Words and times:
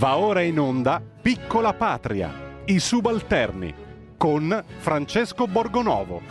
Va 0.00 0.16
ora 0.16 0.40
in 0.40 0.58
onda 0.58 1.02
Piccola 1.20 1.74
Patria, 1.74 2.32
i 2.64 2.78
subalterni, 2.78 3.74
con 4.16 4.64
Francesco 4.78 5.46
Borgonovo. 5.46 6.22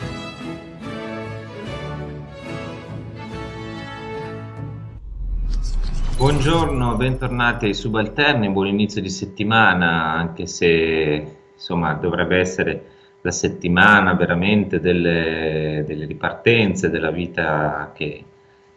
Buongiorno, 6.17 6.95
bentornati 6.95 7.65
ai 7.65 7.75
subalterni, 7.75 8.49
buon 8.49 8.65
inizio 8.65 9.03
di 9.03 9.09
settimana, 9.09 10.13
anche 10.13 10.47
se 10.47 11.37
insomma 11.53 11.93
dovrebbe 11.93 12.39
essere 12.39 12.85
la 13.21 13.29
settimana 13.29 14.15
veramente 14.15 14.79
delle, 14.79 15.83
delle 15.85 16.07
ripartenze, 16.07 16.89
della 16.89 17.11
vita 17.11 17.91
che 17.93 18.23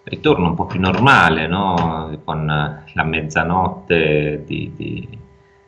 ritorna 0.05 0.49
un 0.49 0.55
po' 0.55 0.67
più 0.67 0.81
normale, 0.81 1.47
no? 1.47 2.19
con 2.25 2.47
la 2.47 3.05
mezzanotte 3.05 4.43
di, 4.45 4.73
di, 4.75 5.19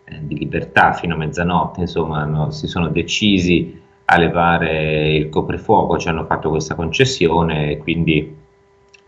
eh, 0.05 0.19
di, 0.23 0.39
libertà 0.39 0.93
fino 0.93 1.15
a 1.15 1.19
mezzanotte, 1.19 1.81
insomma 1.81 2.25
no? 2.25 2.51
si 2.51 2.67
sono 2.67 2.89
decisi 2.89 3.81
a 4.07 4.19
levare 4.19 5.15
il 5.15 5.29
coprifuoco, 5.29 5.99
ci 5.99 6.09
hanno 6.09 6.25
fatto 6.25 6.51
questa 6.51 6.75
concessione 6.75 7.71
e 7.71 7.79
quindi 7.79 8.37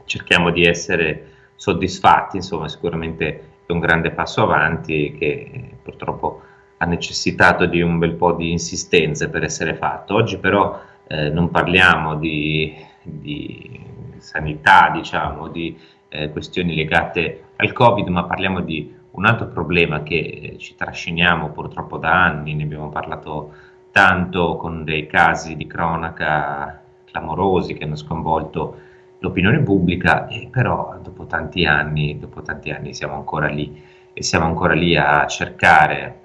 cerchiamo 0.05 0.51
di 0.51 0.65
essere 0.65 1.31
soddisfatti, 1.57 2.37
insomma 2.37 2.69
sicuramente 2.69 3.43
è 3.67 3.73
un 3.73 3.81
grande 3.81 4.13
passo 4.13 4.43
avanti 4.43 5.17
che 5.19 5.71
purtroppo 5.83 6.41
ha 6.79 6.85
necessitato 6.87 7.67
di 7.67 7.81
un 7.81 7.99
bel 7.99 8.15
po' 8.15 8.33
di 8.33 8.51
insistenze 8.51 9.29
per 9.29 9.43
essere 9.43 9.75
fatto. 9.75 10.15
Oggi 10.15 10.39
però 10.39 10.81
eh, 11.09 11.31
non 11.31 11.51
parliamo 11.51 12.17
di, 12.17 12.75
di 13.03 13.86
sanità, 14.27 14.91
diciamo, 14.93 15.47
di 15.49 15.79
eh, 16.09 16.31
questioni 16.31 16.75
legate 16.75 17.45
al 17.57 17.73
Covid, 17.73 18.09
ma 18.09 18.25
parliamo 18.25 18.61
di 18.61 18.93
un 19.13 19.25
altro 19.25 19.47
problema 19.47 20.03
che 20.03 20.17
eh, 20.17 20.59
ci 20.59 20.75
trasciniamo 20.75 21.51
purtroppo 21.51 21.97
da 21.97 22.25
anni, 22.25 22.55
ne 22.55 22.65
abbiamo 22.65 22.89
parlato 22.89 23.53
tanto 23.93 24.57
con 24.57 24.85
dei 24.85 25.07
casi 25.07 25.57
di 25.57 25.67
cronaca 25.67 26.83
clamorosi 27.05 27.75
che 27.75 27.85
hanno 27.85 27.97
sconvolto 27.97 28.81
l'opinione 29.21 29.61
pubblica, 29.61 30.27
e 30.27 30.49
però 30.51 30.99
dopo 31.03 31.25
tanti 31.27 31.65
anni, 31.65 32.19
dopo 32.19 32.43
tanti 32.43 32.71
anni 32.71 32.93
siamo 32.93 33.15
ancora 33.15 33.47
lì 33.47 33.81
e 34.13 34.23
siamo 34.23 34.45
ancora 34.45 34.75
lì 34.75 34.97
a 34.97 35.25
cercare 35.27 36.21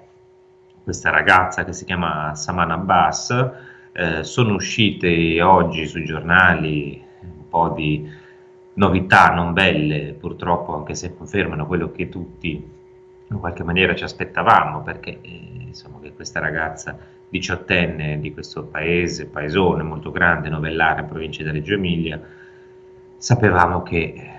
questa 0.82 1.10
ragazza 1.10 1.64
che 1.64 1.72
si 1.72 1.84
chiama 1.84 2.34
Saman 2.34 2.72
Abbas. 2.72 3.50
Eh, 3.94 4.24
sono 4.24 4.54
uscite 4.54 5.40
oggi 5.42 5.86
sui 5.86 6.04
giornali 6.04 7.10
po' 7.52 7.74
di 7.76 8.10
novità 8.74 9.28
non 9.34 9.52
belle, 9.52 10.14
purtroppo, 10.18 10.74
anche 10.74 10.94
se 10.94 11.14
confermano 11.14 11.66
quello 11.66 11.92
che 11.92 12.08
tutti 12.08 12.70
in 13.28 13.38
qualche 13.38 13.62
maniera 13.62 13.94
ci 13.94 14.04
aspettavamo, 14.04 14.82
perché 14.82 15.18
eh, 15.20 15.48
insomma, 15.66 15.98
che 16.00 16.12
questa 16.12 16.40
ragazza 16.40 16.96
diciottenne 17.28 18.18
di 18.20 18.32
questo 18.32 18.64
paese, 18.64 19.26
paesone 19.26 19.82
molto 19.82 20.10
grande, 20.10 20.48
Novellare, 20.48 21.04
provincia 21.04 21.42
di 21.42 21.50
Reggio 21.50 21.74
Emilia, 21.74 22.20
sapevamo 23.16 23.82
che 23.82 23.96
eh, 23.96 24.30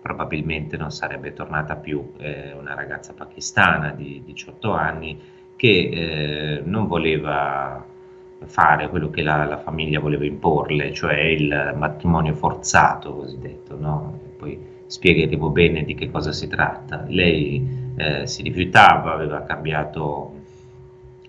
probabilmente 0.00 0.76
non 0.76 0.92
sarebbe 0.92 1.32
tornata 1.32 1.74
più 1.74 2.12
eh, 2.18 2.52
una 2.58 2.74
ragazza 2.74 3.12
pakistana 3.12 3.90
di 3.90 4.22
18 4.24 4.70
anni 4.72 5.20
che 5.56 5.68
eh, 5.68 6.62
non 6.64 6.86
voleva 6.86 7.84
fare 8.44 8.88
quello 8.88 9.10
che 9.10 9.22
la, 9.22 9.44
la, 9.44 9.58
famiglia 9.58 10.00
voleva 10.00 10.24
imporle, 10.24 10.92
cioè 10.92 11.18
il 11.20 11.74
matrimonio 11.76 12.34
forzato 12.34 13.14
cosiddetto, 13.14 13.76
no? 13.78 14.18
poi 14.36 14.58
spiegheremo 14.86 15.48
bene 15.50 15.84
di 15.84 15.94
che 15.94 16.10
cosa 16.10 16.32
si 16.32 16.46
tratta. 16.48 17.04
Lei 17.08 17.94
eh, 17.96 18.26
si 18.26 18.42
rifiutava, 18.42 19.12
aveva 19.12 19.42
cambiato 19.42 20.34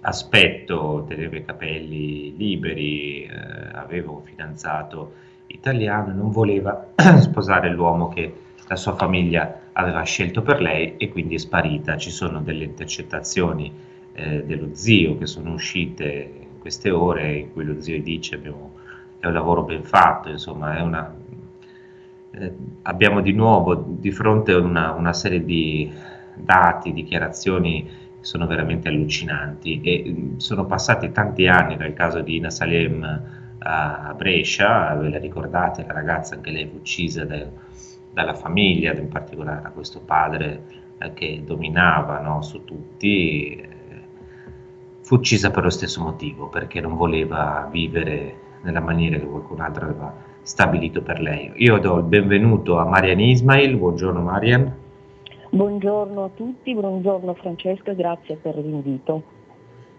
aspetto, 0.02 1.06
teneva 1.08 1.38
i 1.38 1.46
capelli 1.46 2.36
liberi, 2.36 3.24
eh, 3.24 3.30
aveva 3.74 4.12
un 4.12 4.22
fidanzato 4.24 5.26
italiano 5.48 6.14
non 6.14 6.30
voleva 6.30 6.90
sposare 7.20 7.70
l'uomo 7.70 8.10
che 8.10 8.34
la 8.68 8.76
sua 8.76 8.96
famiglia 8.96 9.62
aveva 9.72 10.02
scelto 10.04 10.42
per 10.42 10.62
lei 10.62 10.98
e 10.98 11.10
quindi 11.10 11.36
è 11.36 11.38
sparita. 11.38 11.98
Ci 11.98 12.12
sono 12.12 12.42
delle 12.42 12.66
intercettazioni 12.66 13.72
eh, 14.14 14.44
dello 14.44 14.70
zio 14.74 15.18
che 15.18 15.26
sono 15.26 15.54
uscite 15.54 16.47
queste 16.68 16.90
ore 16.92 17.34
in 17.34 17.54
cui 17.54 17.64
lo 17.64 17.80
zio 17.80 18.02
dice 18.02 18.36
abbiamo, 18.36 18.74
è 19.20 19.26
un 19.26 19.32
lavoro 19.32 19.64
ben 19.64 19.84
fatto, 19.84 20.28
insomma, 20.28 20.84
una, 20.84 21.16
eh, 22.32 22.54
abbiamo 22.82 23.22
di 23.22 23.32
nuovo 23.32 23.74
di 23.74 24.12
fronte 24.12 24.54
una, 24.54 24.92
una 24.92 25.14
serie 25.14 25.46
di 25.46 25.90
dati, 26.36 26.92
dichiarazioni 26.92 27.86
che 28.20 28.26
sono 28.26 28.48
veramente 28.48 28.90
allucinanti 28.90 29.80
e 29.80 30.04
mm, 30.10 30.38
sono 30.38 30.66
passati 30.66 31.10
tanti 31.14 31.48
anni 31.48 31.78
dal 31.78 31.94
caso 31.94 32.20
di 32.20 32.36
Ina 32.36 32.50
Salem 32.50 33.22
a 33.60 34.14
Brescia, 34.16 34.94
ve 34.96 35.10
la 35.10 35.20
ricordate, 35.20 35.86
la 35.88 35.94
ragazza 35.94 36.36
anche 36.36 36.52
lei 36.52 36.68
fu 36.68 36.76
uccisa 36.76 37.24
da, 37.24 37.46
dalla 38.12 38.34
famiglia, 38.34 38.94
in 38.94 39.08
particolare 39.08 39.62
da 39.62 39.70
questo 39.70 40.02
padre 40.02 40.64
eh, 40.98 41.14
che 41.14 41.44
dominava 41.46 42.20
no, 42.20 42.42
su 42.42 42.66
tutti, 42.66 43.76
fu 45.08 45.16
uccisa 45.16 45.52
per 45.52 45.64
lo 45.64 45.70
stesso 45.70 46.02
motivo, 46.02 46.48
perché 46.48 46.82
non 46.82 46.98
voleva 46.98 47.66
vivere 47.72 48.36
nella 48.64 48.82
maniera 48.82 49.16
che 49.16 49.26
qualcun 49.26 49.62
altro 49.62 49.86
aveva 49.86 50.14
stabilito 50.42 51.02
per 51.02 51.22
lei. 51.22 51.50
Io 51.56 51.78
do 51.78 52.00
il 52.00 52.04
benvenuto 52.04 52.78
a 52.78 52.84
Marian 52.84 53.22
Ismail, 53.22 53.78
buongiorno 53.78 54.20
Marian. 54.20 54.70
Buongiorno 55.50 56.26
a 56.26 56.30
tutti, 56.36 56.74
buongiorno 56.74 57.34
Francesco 57.36 57.92
e 57.92 57.96
grazie 57.96 58.36
per 58.36 58.58
l'invito. 58.58 59.24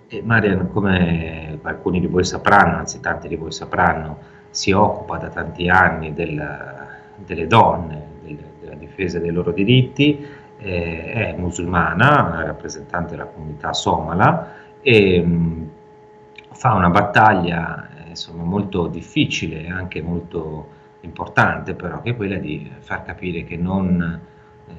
E 0.09 0.21
Marian, 0.23 0.71
come 0.71 1.59
alcuni 1.63 2.01
di 2.01 2.07
voi 2.07 2.25
sapranno, 2.25 2.77
anzi 2.77 3.01
tanti 3.01 3.29
di 3.29 3.37
voi 3.37 3.51
sapranno, 3.51 4.19
si 4.51 4.73
occupa 4.73 5.17
da 5.17 5.29
tanti 5.29 5.71
anni 5.71 6.13
del, 6.13 6.39
delle 7.25 7.47
donne, 7.47 8.03
del, 8.25 8.37
della 8.61 8.75
difesa 8.75 9.19
dei 9.19 9.31
loro 9.31 9.53
diritti, 9.53 10.23
eh, 10.59 11.13
è 11.13 11.35
musulmana, 11.39 12.45
rappresentante 12.45 13.13
della 13.13 13.25
comunità 13.25 13.73
somala 13.73 14.58
e 14.89 15.21
mh, 15.21 15.31
mm, 15.31 15.65
fa 16.53 16.73
una 16.73 16.89
battaglia 16.89 18.07
eh, 18.07 18.09
insomma, 18.09 18.43
molto 18.43 18.87
difficile 18.87 19.65
e 19.65 19.71
anche 19.71 20.01
molto 20.01 20.77
importante, 21.03 21.75
però 21.75 22.01
che 22.01 22.11
è 22.11 22.17
quella 22.17 22.39
di 22.39 22.71
far 22.79 23.05
capire 23.05 23.45
che 23.45 23.59
non 23.59 24.21
eh, 24.67 24.73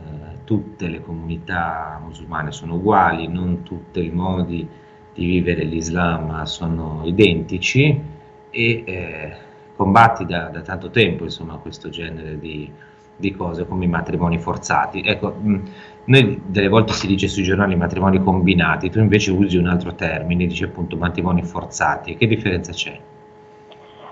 tutte 0.45 0.87
le 0.87 1.01
comunità 1.01 2.01
musulmane 2.03 2.51
sono 2.51 2.75
uguali, 2.75 3.27
non 3.27 3.61
tutti 3.61 4.03
i 4.03 4.09
modi 4.09 4.67
di 5.13 5.25
vivere 5.25 5.63
l'Islam 5.63 6.41
sono 6.43 7.01
identici 7.05 8.01
e 8.49 8.83
eh, 8.85 9.37
combatti 9.75 10.25
da, 10.25 10.47
da, 10.47 10.61
tanto 10.61 10.89
tempo 10.89 11.23
insomma, 11.23 11.57
questo 11.57 11.89
genere 11.89 12.39
di, 12.39 12.71
di 13.15 13.31
cose 13.31 13.67
come 13.67 13.85
i 13.85 13.87
matrimoni 13.87 14.39
forzati. 14.39 15.01
Ecco, 15.01 15.35
mh, 15.39 15.51
mm, 15.51 15.65
noi 16.05 16.41
delle 16.45 16.69
volte 16.69 16.93
si 16.93 17.07
dice 17.07 17.27
sui 17.27 17.43
giornali 17.43 17.75
matrimoni 17.75 18.19
combinati, 18.23 18.89
tu 18.89 18.99
invece 18.99 19.31
usi 19.31 19.57
un 19.57 19.67
altro 19.67 19.93
termine, 19.93 20.47
dici 20.47 20.63
appunto 20.63 20.97
matrimoni 20.97 21.43
forzati. 21.43 22.15
Che 22.15 22.27
differenza 22.27 22.71
c'è? 22.71 22.99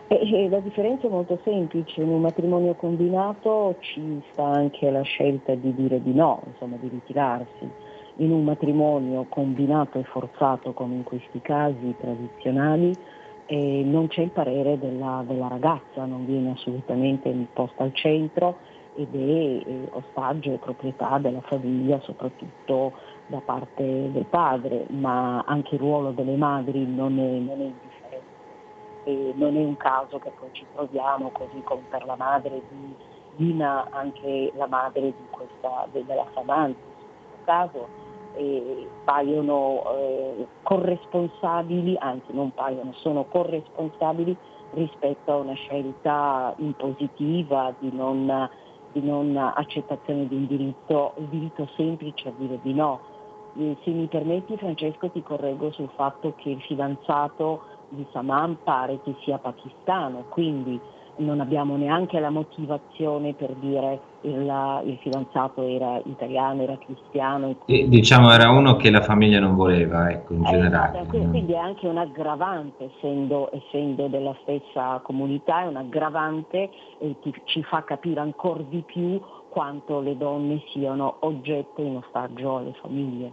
Eh, 0.09 0.47
la 0.49 0.59
differenza 0.59 1.07
è 1.07 1.09
molto 1.09 1.39
semplice, 1.43 2.01
in 2.01 2.09
un 2.09 2.21
matrimonio 2.21 2.75
combinato 2.75 3.75
ci 3.79 4.21
sta 4.31 4.45
anche 4.45 4.89
la 4.89 5.01
scelta 5.01 5.53
di 5.55 5.73
dire 5.73 6.01
di 6.01 6.13
no, 6.13 6.41
insomma 6.45 6.77
di 6.79 6.87
ritirarsi. 6.87 7.69
In 8.19 8.31
un 8.31 8.43
matrimonio 8.43 9.25
combinato 9.27 9.99
e 9.99 10.03
forzato 10.03 10.73
come 10.73 10.95
in 10.95 11.03
questi 11.03 11.41
casi 11.41 11.93
tradizionali 11.99 12.93
eh, 13.47 13.83
non 13.85 14.07
c'è 14.07 14.21
il 14.21 14.29
parere 14.29 14.79
della, 14.79 15.23
della 15.27 15.47
ragazza, 15.47 16.05
non 16.05 16.25
viene 16.25 16.51
assolutamente 16.51 17.33
posta 17.53 17.83
al 17.83 17.93
centro 17.93 18.57
ed 18.97 19.13
è 19.13 19.17
eh, 19.17 19.89
ostaggio 19.91 20.53
e 20.53 20.57
proprietà 20.57 21.19
della 21.19 21.41
famiglia, 21.41 21.99
soprattutto 22.01 22.93
da 23.27 23.39
parte 23.45 24.11
del 24.11 24.25
padre, 24.25 24.87
ma 24.89 25.43
anche 25.45 25.75
il 25.75 25.81
ruolo 25.81 26.11
delle 26.11 26.35
madri 26.35 26.83
non 26.85 27.19
è, 27.19 27.37
non 27.37 27.61
è 27.61 27.65
indifferente. 27.65 28.25
E 29.03 29.33
non 29.35 29.55
è 29.55 29.63
un 29.63 29.77
caso 29.77 30.17
che 30.17 30.31
poi 30.37 30.49
ci 30.51 30.65
troviamo, 30.73 31.29
così 31.29 31.61
come 31.63 31.83
per 31.89 32.05
la 32.05 32.15
madre 32.15 32.61
di 32.69 32.95
Dina, 33.35 33.87
anche 33.91 34.51
la 34.55 34.65
madre 34.65 35.13
questa, 35.29 35.87
della 35.91 36.25
Samanti, 36.33 36.79
in 36.79 36.95
questo 36.95 37.45
caso, 37.45 37.87
eh, 38.33 38.87
paiono 39.03 39.83
eh, 39.95 40.47
corresponsabili, 40.63 41.95
anzi 41.99 42.33
non 42.33 42.51
paiono, 42.51 42.93
sono 42.93 43.25
corresponsabili 43.25 44.35
rispetto 44.71 45.31
a 45.31 45.37
una 45.37 45.53
scelta 45.53 46.53
impositiva 46.57 47.73
di 47.77 47.91
non 47.93 48.49
di 48.99 49.07
non 49.07 49.35
accettazione 49.37 50.27
di 50.27 50.35
un 50.35 50.47
diritto, 50.47 51.13
il 51.17 51.25
diritto 51.25 51.67
semplice 51.75 52.29
a 52.29 52.33
dire 52.35 52.59
di 52.61 52.73
no. 52.73 52.99
Se 53.53 53.91
mi 53.91 54.07
permetti 54.07 54.57
Francesco 54.57 55.09
ti 55.09 55.23
correggo 55.23 55.71
sul 55.71 55.89
fatto 55.95 56.33
che 56.35 56.49
il 56.49 56.61
fidanzato 56.61 57.61
di 57.89 58.05
Saman 58.11 58.57
pare 58.63 58.99
che 59.03 59.15
sia 59.23 59.37
pakistano, 59.37 60.25
quindi 60.29 60.79
non 61.17 61.39
abbiamo 61.39 61.75
neanche 61.77 62.19
la 62.19 62.29
motivazione 62.29 63.33
per 63.33 63.53
dire 63.55 63.99
il, 64.21 64.81
il 64.85 64.97
fidanzato 65.01 65.63
era 65.63 66.01
italiano, 66.05 66.63
era 66.63 66.77
cristiano. 66.77 67.55
E, 67.65 67.87
diciamo 67.87 68.31
era 68.31 68.49
uno 68.49 68.75
che 68.75 68.89
la 68.89 69.01
famiglia 69.01 69.39
non 69.39 69.55
voleva, 69.55 70.09
ecco, 70.09 70.33
in 70.33 70.45
eh, 70.45 70.49
generale. 70.49 70.99
Esatto, 70.99 71.17
quindi 71.17 71.53
è 71.53 71.57
anche 71.57 71.87
un 71.87 71.97
aggravante, 71.97 72.91
essendo, 72.95 73.49
essendo 73.53 74.07
della 74.07 74.35
stessa 74.41 74.99
comunità, 75.03 75.63
è 75.63 75.67
un 75.67 75.77
aggravante 75.77 76.69
e 76.99 77.15
ti, 77.21 77.33
ci 77.45 77.63
fa 77.63 77.83
capire 77.83 78.19
ancora 78.19 78.63
di 78.67 78.83
più 78.85 79.19
quanto 79.49 80.01
le 80.01 80.17
donne 80.17 80.61
siano 80.71 81.17
oggetto 81.21 81.81
in 81.81 81.97
ostaggio 81.97 82.57
alle 82.57 82.75
famiglie. 82.81 83.31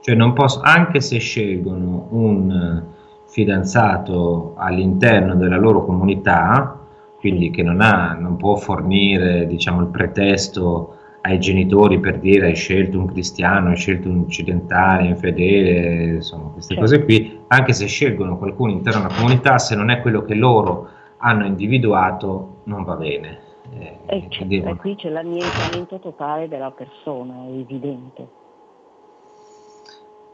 Cioè 0.00 0.14
non 0.14 0.32
posso, 0.32 0.60
anche 0.62 1.00
se 1.00 1.18
scelgono 1.18 2.08
un 2.10 2.96
fidanzato 3.28 4.54
all'interno 4.56 5.34
della 5.36 5.58
loro 5.58 5.84
comunità, 5.84 6.80
quindi 7.18 7.50
che 7.50 7.62
non, 7.62 7.80
ha, 7.80 8.16
non 8.18 8.36
può 8.36 8.56
fornire 8.56 9.46
diciamo, 9.46 9.82
il 9.82 9.88
pretesto 9.88 10.94
ai 11.20 11.38
genitori 11.38 12.00
per 12.00 12.18
dire 12.20 12.46
hai 12.46 12.54
scelto 12.54 12.98
un 12.98 13.06
cristiano, 13.06 13.68
hai 13.68 13.76
scelto 13.76 14.08
un 14.08 14.20
occidentale, 14.20 15.08
infedele, 15.08 16.14
insomma 16.14 16.50
queste 16.50 16.74
certo. 16.74 16.90
cose 16.90 17.04
qui, 17.04 17.40
anche 17.48 17.72
se 17.74 17.86
scelgono 17.86 18.38
qualcuno 18.38 18.70
all'interno 18.72 19.02
della 19.02 19.14
comunità, 19.14 19.58
se 19.58 19.76
non 19.76 19.90
è 19.90 20.00
quello 20.00 20.24
che 20.24 20.34
loro 20.34 20.88
hanno 21.18 21.44
individuato, 21.44 22.60
non 22.64 22.84
va 22.84 22.94
bene. 22.94 23.40
Eh, 23.78 23.98
e, 24.06 24.46
devo... 24.46 24.70
e 24.70 24.76
qui 24.76 24.94
c'è 24.94 25.10
l'annientamento 25.10 25.98
totale 25.98 26.48
della 26.48 26.70
persona, 26.70 27.44
è 27.46 27.50
evidente. 27.50 28.26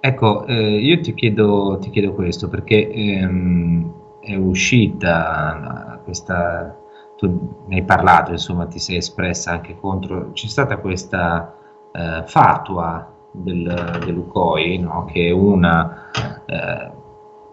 Ecco, 0.06 0.44
eh, 0.44 0.76
io 0.80 1.00
ti 1.00 1.14
chiedo, 1.14 1.78
ti 1.80 1.88
chiedo, 1.88 2.12
questo 2.12 2.50
perché 2.50 2.90
ehm, 2.90 4.20
è 4.20 4.34
uscita 4.34 5.98
questa, 6.04 6.78
tu 7.16 7.64
ne 7.68 7.76
hai 7.76 7.84
parlato, 7.84 8.30
insomma 8.32 8.66
ti 8.66 8.78
sei 8.78 8.96
espressa 8.96 9.52
anche 9.52 9.78
contro, 9.80 10.32
c'è 10.32 10.46
stata 10.46 10.76
questa 10.76 11.56
eh, 11.90 12.22
fatua 12.26 13.10
del, 13.30 14.02
dell'UCOI, 14.04 14.76
no? 14.80 15.06
che 15.06 15.28
è 15.28 15.30
una 15.30 16.10
eh, 16.44 16.90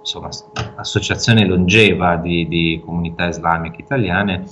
insomma, 0.01 0.27
associazione 0.75 1.45
longeva 1.45 2.17
di, 2.17 2.49
di, 2.49 2.81
comunità 2.83 3.27
islamiche 3.27 3.79
italiane, 3.79 4.43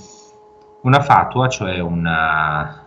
una 0.84 1.00
fatua, 1.00 1.48
cioè 1.48 1.80
una, 1.80 2.82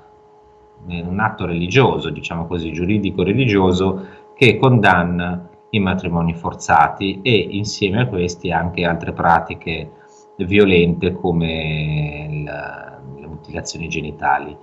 un 0.88 1.20
atto 1.20 1.46
religioso, 1.46 2.10
diciamo 2.10 2.48
così, 2.48 2.74
giuridico-religioso, 2.74 4.22
che 4.36 4.58
condanna 4.58 5.50
i 5.70 5.80
matrimoni 5.80 6.34
forzati 6.34 7.22
e 7.22 7.36
insieme 7.36 8.02
a 8.02 8.08
questi 8.08 8.52
anche 8.52 8.86
altre 8.86 9.12
pratiche 9.12 9.92
violente 10.38 11.14
come 11.14 12.44
la, 12.44 13.00
le 13.16 13.28
mutilazioni 13.28 13.88
genitali. 13.88 14.56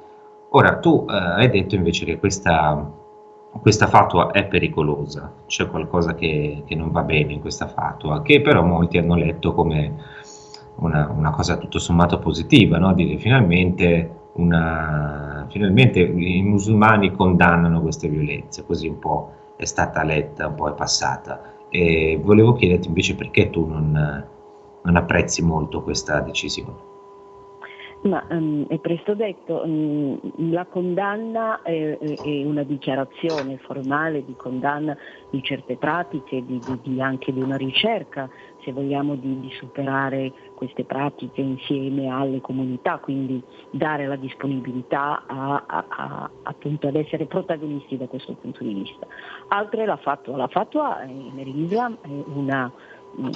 Ora, 0.50 0.78
tu 0.78 1.06
eh, 1.08 1.14
hai 1.14 1.50
detto 1.50 1.74
invece 1.74 2.04
che 2.04 2.18
questa, 2.18 2.92
questa 3.60 3.86
fatua 3.86 4.30
è 4.30 4.46
pericolosa, 4.46 5.32
c'è 5.46 5.68
qualcosa 5.68 6.14
che, 6.14 6.62
che, 6.66 6.74
non 6.74 6.90
va 6.90 7.02
bene 7.02 7.32
in 7.32 7.40
questa 7.40 7.68
fatua, 7.68 8.22
che 8.22 8.40
però 8.40 8.64
molti 8.64 8.98
hanno 8.98 9.14
letto 9.14 9.52
come 9.52 9.94
una, 10.76 11.08
una 11.10 11.30
cosa 11.30 11.56
tutto 11.56 11.78
sommato 11.78 12.18
positiva, 12.18 12.78
no? 12.78 12.92
dire 12.94 13.16
finalmente, 13.18 14.28
una, 14.34 15.46
finalmente 15.48 16.00
i 16.00 16.42
musulmani 16.42 17.12
condannano 17.12 17.80
queste 17.80 18.08
violenze, 18.08 18.64
così 18.64 18.88
un 18.88 18.98
po' 18.98 19.32
è 19.62 19.66
stata 19.66 20.02
letta, 20.02 20.48
un 20.48 20.54
po' 20.54 20.70
è 20.70 20.74
passata. 20.74 21.58
E 21.68 22.18
volevo 22.22 22.54
chiederti 22.54 22.88
invece 22.88 23.14
perché 23.14 23.50
tu 23.50 23.66
non, 23.66 24.26
non 24.82 24.96
apprezzi 24.96 25.42
molto 25.42 25.82
questa 25.82 26.20
decisione. 26.20 26.88
Ma 28.02 28.24
um, 28.30 28.66
è 28.66 28.78
presto 28.78 29.14
detto, 29.14 29.60
um, 29.62 30.18
la 30.50 30.64
condanna 30.64 31.60
è, 31.60 31.98
è, 31.98 32.44
una 32.44 32.62
dichiarazione 32.62 33.58
formale 33.58 34.24
di 34.24 34.34
condanna 34.36 34.96
di 35.28 35.42
certe 35.42 35.76
pratiche, 35.76 36.42
di, 36.46 36.58
di, 36.64 36.78
di 36.82 37.02
anche 37.02 37.30
di 37.30 37.42
una 37.42 37.56
ricerca, 37.56 38.30
se 38.64 38.72
vogliamo, 38.72 39.14
di, 39.14 39.40
di, 39.40 39.50
superare 39.58 40.32
queste 40.54 40.84
pratiche 40.84 41.40
insieme 41.40 42.08
alle 42.08 42.40
comunità, 42.40 42.98
quindi 42.98 43.42
dare 43.70 44.06
la 44.06 44.16
disponibilità 44.16 45.24
a, 45.26 45.64
a, 45.66 45.84
a, 45.88 46.30
appunto 46.42 46.88
ad 46.88 46.96
essere 46.96 47.26
protagonisti 47.26 47.96
da 47.96 48.06
questo 48.06 48.34
punto 48.34 48.62
di 48.62 48.74
vista. 48.74 49.06
Altre 49.48 49.86
la 49.86 49.96
fatua, 49.96 50.36
la 50.36 50.48
fatua 50.48 51.02
nell'Islam 51.04 51.98
è 52.02 52.08
una 52.34 52.72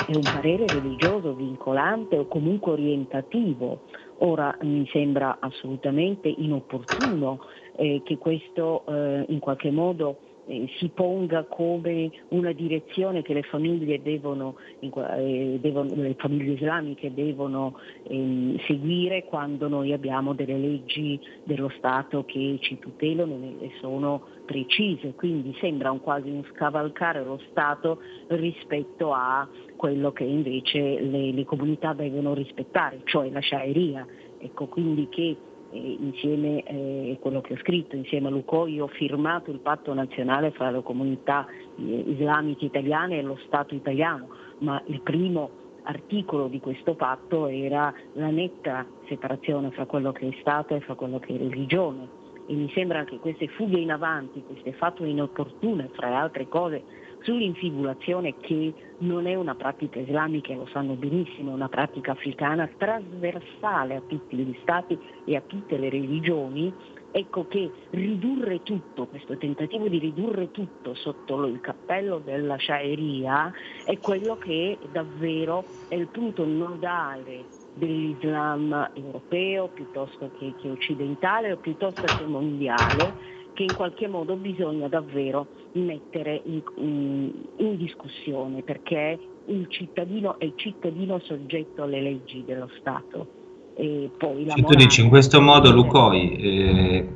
è 0.06 0.15
un 0.15 0.23
parere 0.23 0.67
religioso 0.69 1.35
vincolante 1.35 2.17
o 2.17 2.27
comunque 2.27 2.73
orientativo. 2.73 3.81
Ora 4.19 4.56
mi 4.62 4.88
sembra 4.93 5.38
assolutamente 5.41 6.29
inopportuno 6.29 7.41
eh, 7.77 8.03
che 8.05 8.17
questo 8.19 8.85
eh, 8.87 9.25
in 9.29 9.41
qualche 9.41 9.73
modo 9.73 10.17
eh, 10.46 10.69
si 10.79 10.88
ponga 10.88 11.44
come 11.44 12.11
una 12.29 12.52
direzione 12.52 13.23
che 13.23 13.35
le 13.35 13.43
famiglie 13.43 14.02
devono, 14.02 14.56
eh, 14.81 15.58
devono 15.61 15.91
le 15.94 16.14
famiglie 16.19 16.52
islamiche 16.52 17.12
devono 17.14 17.79
eh, 18.05 18.61
seguire 18.67 19.25
quando 19.25 19.69
noi 19.69 19.93
abbiamo 19.93 20.35
delle 20.35 20.58
leggi 20.58 21.19
dello 21.44 21.70
Stato 21.76 22.25
che 22.25 22.58
ci 22.61 22.79
tutelano 22.79 23.35
e 23.61 23.70
sono 23.81 24.32
precise, 24.44 25.14
quindi 25.14 25.56
sembra 25.61 25.91
un 25.91 26.00
quasi 26.00 26.29
un 26.29 26.44
scavalcare 26.52 27.25
lo 27.25 27.41
Stato 27.50 28.00
rispetto 28.29 29.12
a 29.12 29.49
quello 29.76 30.12
che 30.12 30.25
invece 30.25 31.00
le, 31.00 31.32
le 31.32 31.44
comunità 31.44 31.93
devono 31.94 32.35
rispettare, 32.35 33.00
cioè 33.05 33.31
la 33.31 33.41
Sharia. 33.41 34.06
Ecco, 34.38 34.67
quindi 34.67 35.08
che 35.08 35.37
insieme 35.76 36.62
a 36.67 36.73
eh, 36.73 37.19
quello 37.21 37.41
che 37.41 37.55
ho 37.55 37.56
scritto, 37.59 37.97
insieme 37.97 38.29
a 38.29 38.31
Lucoi 38.31 38.81
ho 38.81 38.87
firmato 38.87 39.50
il 39.50 39.59
patto 39.59 39.93
nazionale 39.93 40.50
fra 40.53 40.71
le 40.71 40.82
comunità 40.82 41.47
eh, 41.47 41.82
islamiche 41.82 42.67
italiane 42.67 43.19
e 43.19 43.23
lo 43.23 43.38
Stato 43.47 43.75
italiano, 43.75 44.29
ma 44.59 44.81
il 44.87 45.00
primo 45.00 45.62
articolo 45.82 46.49
di 46.49 46.61
questo 46.61 46.94
patto 46.94 47.47
era 47.47 47.93
la 48.15 48.31
netta 48.31 48.87
separazione 49.06 49.71
fra 49.71 49.87
quello 49.87 50.12
che 50.12 50.29
è 50.29 50.37
Stato 50.41 50.75
e 50.75 50.81
fra 50.81 50.94
quello 50.94 51.19
che 51.19 51.35
è 51.35 51.38
religione. 51.38 52.23
E 52.47 52.55
mi 52.55 52.70
sembra 52.75 53.05
che 53.05 53.19
queste 53.19 53.49
fughe 53.49 53.81
in 53.81 53.91
avanti, 53.91 54.43
queste 54.47 54.73
fatue 54.73 55.09
inopportune, 55.09 55.91
fra 55.93 56.09
le 56.09 56.15
altre 56.15 56.49
cose, 56.49 56.82
sull'infibulazione 57.25 58.37
che 58.38 58.75
non 58.99 59.26
è 59.26 59.35
una 59.35 59.55
pratica 59.55 59.99
islamica, 59.99 60.55
lo 60.55 60.67
sanno 60.67 60.94
benissimo, 60.94 61.50
è 61.50 61.55
una 61.55 61.69
pratica 61.69 62.12
africana 62.12 62.71
trasversale 62.76 63.97
a 63.97 64.03
tutti 64.06 64.37
gli 64.37 64.56
stati 64.61 64.99
e 65.25 65.35
a 65.35 65.43
tutte 65.44 65.76
le 65.79 65.88
religioni, 65.88 66.73
ecco 67.11 67.47
che 67.47 67.73
ridurre 67.91 68.62
tutto, 68.62 69.06
questo 69.06 69.37
tentativo 69.37 69.88
di 69.88 69.98
ridurre 69.98 70.51
tutto 70.51 70.94
sotto 70.94 71.44
il 71.46 71.60
cappello 71.60 72.19
della 72.19 72.56
sciaeria 72.56 73.51
è 73.84 73.98
quello 74.01 74.37
che 74.37 74.79
davvero 74.91 75.67
è 75.89 75.94
il 75.94 76.08
punto 76.08 76.44
nodale 76.44 77.46
dell'Islam 77.72 78.91
europeo 78.94 79.69
piuttosto 79.69 80.31
che, 80.32 80.55
che 80.56 80.70
occidentale 80.70 81.53
o 81.53 81.56
piuttosto 81.56 82.10
che 82.10 82.25
mondiale 82.25 83.15
che 83.55 83.63
in 83.63 83.75
qualche 83.75 84.08
modo 84.08 84.37
bisogna 84.37 84.89
davvero 84.89 85.46
mettere 85.73 86.43
in, 86.44 86.63
in, 86.77 87.32
in 87.56 87.77
discussione 87.77 88.63
perché 88.63 89.19
il 89.46 89.67
cittadino 89.69 90.39
è 90.39 90.53
cittadino 90.56 91.19
soggetto 91.20 91.84
alle 91.84 92.01
leggi 92.01 92.44
dello 92.44 92.69
Stato. 92.79 93.43
E 93.77 94.11
poi 94.17 94.44
la 94.44 94.55
tu 94.55 94.75
dici 94.75 95.01
in 95.01 95.08
questo 95.08 95.41
modo 95.41 95.73
Lucoi, 95.73 96.37
eh, 96.37 97.08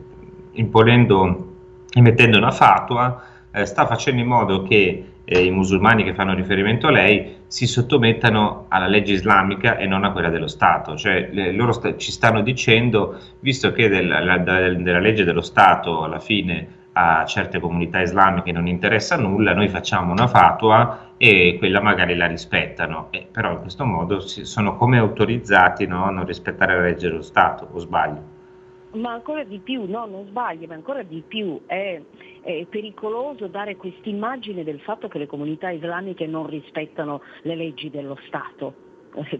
imponendo 0.53 1.47
e 1.93 2.01
mettendo 2.01 2.37
una 2.37 2.51
fatua, 2.51 3.23
eh, 3.53 3.65
sta 3.65 3.87
facendo 3.87 4.21
in 4.21 4.29
modo 4.29 4.63
che 4.63 5.05
eh, 5.31 5.45
i 5.45 5.51
musulmani 5.51 6.05
che 6.05 6.15
fanno 6.15 6.33
riferimento 6.35 6.87
a 6.87 6.91
lei 6.91 7.37
si 7.47 7.67
sottomettano 7.67 8.65
alla 8.69 8.87
legge 8.87 9.13
islamica 9.13 9.77
e 9.77 9.87
non 9.87 10.05
a 10.05 10.13
quella 10.13 10.31
dello 10.31 10.47
Stato. 10.47 10.97
Cioè, 10.97 11.29
le, 11.31 11.53
loro 11.53 11.73
sta, 11.73 11.95
ci 11.97 12.11
stanno 12.11 12.41
dicendo, 12.41 13.19
visto 13.41 13.71
che 13.73 13.89
del, 13.89 14.09
la, 14.09 14.39
della 14.39 14.99
legge 14.99 15.25
dello 15.25 15.43
Stato 15.43 16.03
alla 16.03 16.19
fine 16.19 16.77
a 16.93 17.25
certe 17.27 17.61
comunità 17.61 18.01
islamiche 18.01 18.51
non 18.51 18.67
interessa 18.67 19.17
nulla, 19.17 19.55
noi 19.55 19.69
facciamo 19.69 20.11
una 20.11 20.27
fatua 20.27 21.13
e 21.17 21.57
quella 21.59 21.81
magari 21.81 22.17
la 22.17 22.27
rispettano, 22.27 23.09
eh, 23.11 23.29
però 23.31 23.53
in 23.53 23.61
questo 23.61 23.85
modo 23.85 24.19
si, 24.21 24.45
sono 24.45 24.77
come 24.77 24.99
autorizzati 24.99 25.87
no, 25.87 26.07
a 26.07 26.11
non 26.11 26.25
rispettare 26.25 26.75
la 26.75 26.83
legge 26.83 27.09
dello 27.09 27.23
Stato, 27.23 27.69
o 27.71 27.79
sbaglio? 27.79 28.37
Ma 28.95 29.13
ancora 29.13 29.45
di 29.45 29.59
più, 29.59 29.85
no, 29.87 30.07
non 30.07 30.25
sbagli, 30.27 30.67
ma 30.67 30.75
ancora 30.75 31.03
di 31.03 31.23
più 31.27 31.61
è, 31.67 32.01
è 32.43 32.67
pericoloso 32.69 33.47
dare 33.47 33.77
questa 33.77 34.09
immagine 34.09 34.65
del 34.65 34.81
fatto 34.81 35.09
che 35.09 35.19
le 35.19 35.27
comunità 35.27 35.71
islamiche 35.71 36.27
non 36.27 36.47
rispettano 36.47 37.23
le 37.43 37.55
leggi 37.55 37.91
dello 37.91 38.19
Stato 38.27 38.87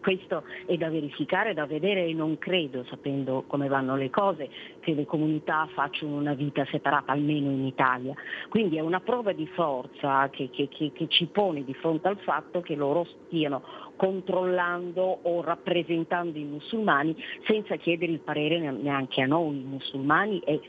questo 0.01 0.45
è 0.67 0.77
da 0.77 0.89
verificare, 0.89 1.55
da 1.55 1.67
vedere 1.67 2.05
e 2.05 2.15
non 2.15 2.39
credo, 2.39 2.85
sapendo 2.85 3.45
come 3.47 3.69
vanno 3.69 3.97
le 3.97 4.11
cose, 4.11 4.49
che 4.81 4.95
le 4.95 5.05
comunità 5.05 5.69
facciano 5.73 6.17
una 6.17 6.35
vita 6.35 6.65
separata, 6.71 7.13
almeno 7.13 7.51
in 7.51 7.65
Italia. 7.65 8.15
Quindi 8.49 8.77
è 8.77 8.81
una 8.81 9.01
prova 9.01 9.33
di 9.33 9.47
forza 9.49 10.29
che, 10.31 10.51
che, 10.51 10.69
che, 10.69 10.93
che 10.93 11.09
ci 11.09 11.27
pone 11.27 11.65
di 11.65 11.75
fronte 11.75 12.09
al 12.09 12.19
fatto 12.19 12.61
che 12.61 12.75
loro 12.75 13.07
stiano 13.27 13.63
controllando 13.97 15.19
o 15.23 15.43
rappresentando 15.43 16.39
i 16.39 16.45
musulmani 16.45 17.17
senza 17.47 17.77
chiedere 17.77 18.13
il 18.13 18.21
parere 18.21 18.59
neanche 18.71 19.23
a 19.23 19.27
noi 19.27 19.57
musulmani 19.57 20.39
e 20.41 20.61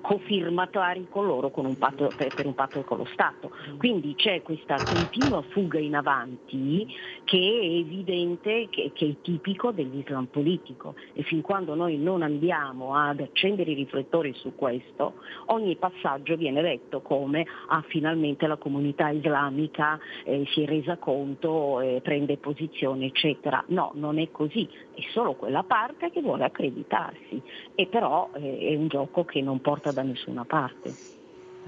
cofirmatari 0.00 1.06
con 1.10 1.26
loro 1.26 1.50
con 1.50 1.66
un 1.66 1.76
patto, 1.76 2.12
per, 2.14 2.46
un 2.46 2.54
patto 2.54 2.82
con 2.82 2.98
lo 2.98 3.06
Stato. 3.12 3.50
Quindi 3.78 4.14
c'è 4.14 4.42
questa 4.42 4.80
continua 4.80 5.42
fuga 5.48 5.78
in 5.78 5.94
avanti 5.94 6.86
che 7.24 7.38
è 7.38 7.64
evidente 7.64 8.68
che, 8.70 8.92
che, 8.94 9.08
è 9.08 9.14
tipico 9.22 9.72
dell'Islam 9.72 10.26
politico 10.26 10.94
e 11.12 11.22
fin 11.22 11.40
quando 11.40 11.74
noi 11.74 11.98
non 11.98 12.22
andiamo 12.22 12.94
ad 12.94 13.20
accendere 13.20 13.72
i 13.72 13.74
riflettori 13.74 14.32
su 14.34 14.54
questo, 14.54 15.14
ogni 15.46 15.76
passaggio 15.76 16.36
viene 16.36 16.62
letto 16.62 17.00
come 17.00 17.46
ah, 17.68 17.84
finalmente 17.88 18.46
la 18.46 18.56
comunità 18.56 19.08
islamica 19.10 19.98
eh, 20.24 20.44
si 20.52 20.62
è 20.62 20.66
resa 20.66 20.96
conto, 20.96 21.80
eh, 21.80 22.00
prende 22.02 22.36
posizione, 22.36 23.06
eccetera. 23.06 23.62
No, 23.68 23.90
non 23.94 24.18
è 24.18 24.30
così, 24.30 24.68
è 24.96 25.02
solo 25.12 25.34
quella 25.34 25.62
parte 25.62 26.10
che 26.10 26.22
vuole 26.22 26.44
accreditarsi 26.44 27.40
e 27.74 27.86
però 27.86 28.30
eh, 28.34 28.58
è 28.58 28.74
un 28.74 28.88
gioco 28.88 29.24
che 29.24 29.42
non 29.42 29.60
porta 29.60 29.92
da 29.92 30.02
nessuna 30.02 30.44
parte. 30.44 30.90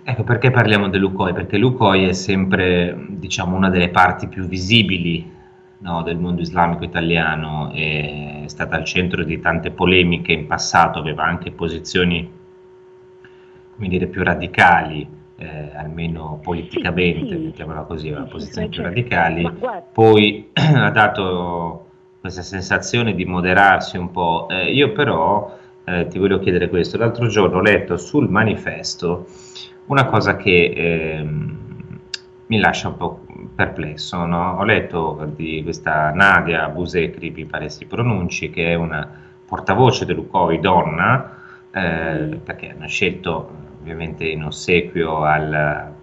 Ecco 0.03 0.25
perché 0.25 0.51
parliamo 0.51 0.89
dell'UCOI? 0.89 1.35
Perché 1.35 1.59
l'UCOI 1.59 2.09
è 2.09 2.13
sempre 2.13 2.97
diciamo, 3.09 3.57
una 3.57 3.69
delle 3.69 3.91
parti 3.91 4.29
più 4.29 4.45
visibili 4.45 5.31
no, 5.81 6.03
del 6.03 6.17
mondo 6.17 6.41
islamico 6.41 6.85
italiano, 6.85 7.71
è 7.73 8.45
stata 8.47 8.77
al 8.77 8.85
centro 8.85 9.23
di 9.25 9.39
tante 9.41 9.71
polemiche 9.71 10.33
in 10.33 10.47
passato, 10.47 10.99
aveva 10.99 11.25
anche 11.25 11.51
posizioni 11.51 12.37
come 13.75 13.89
dire, 13.89 14.07
più 14.07 14.23
radicali, 14.23 15.07
eh, 15.37 15.71
almeno 15.77 16.41
politicamente, 16.43 17.29
sì, 17.29 17.35
sì. 17.35 17.45
mettiamola 17.45 17.83
così, 17.83 18.09
aveva 18.09 18.25
sì, 18.25 18.31
posizioni 18.31 18.69
più 18.69 18.83
radicali, 18.83 19.51
poi 19.93 20.51
ha 20.55 20.91
dato 20.91 21.88
questa 22.29 22.43
sensazione 22.43 23.15
di 23.15 23.25
moderarsi 23.25 23.97
un 23.97 24.11
po'. 24.11 24.47
Eh, 24.51 24.73
io 24.73 24.93
però 24.93 25.57
eh, 25.85 26.07
ti 26.09 26.19
voglio 26.19 26.39
chiedere 26.39 26.69
questo. 26.69 26.99
L'altro 26.99 27.27
giorno 27.27 27.59
ho 27.59 27.63
letto 27.63 27.97
sul 27.97 28.29
manifesto 28.29 29.27
una 29.87 30.05
cosa 30.05 30.37
che 30.37 30.73
eh, 30.75 31.27
mi 32.47 32.59
lascia 32.59 32.89
un 32.89 32.97
po' 32.97 33.25
perplesso. 33.55 34.25
No? 34.27 34.57
Ho 34.59 34.65
letto 34.65 35.31
di 35.35 35.63
questa 35.63 36.11
Nadia 36.11 36.69
Busekri, 36.69 37.31
mi 37.31 37.47
pare 37.47 37.71
si 37.71 37.87
pronunci, 37.87 38.51
che 38.51 38.73
è 38.73 38.75
una 38.75 39.09
portavoce 39.47 40.05
dell'UCOI 40.05 40.61
donna, 40.61 41.37
eh, 41.71 42.39
perché 42.45 42.71
hanno 42.71 42.87
scelto 42.87 43.51
ovviamente 43.81 44.27
in 44.27 44.45
ossequio 44.45 45.23
al 45.23 45.97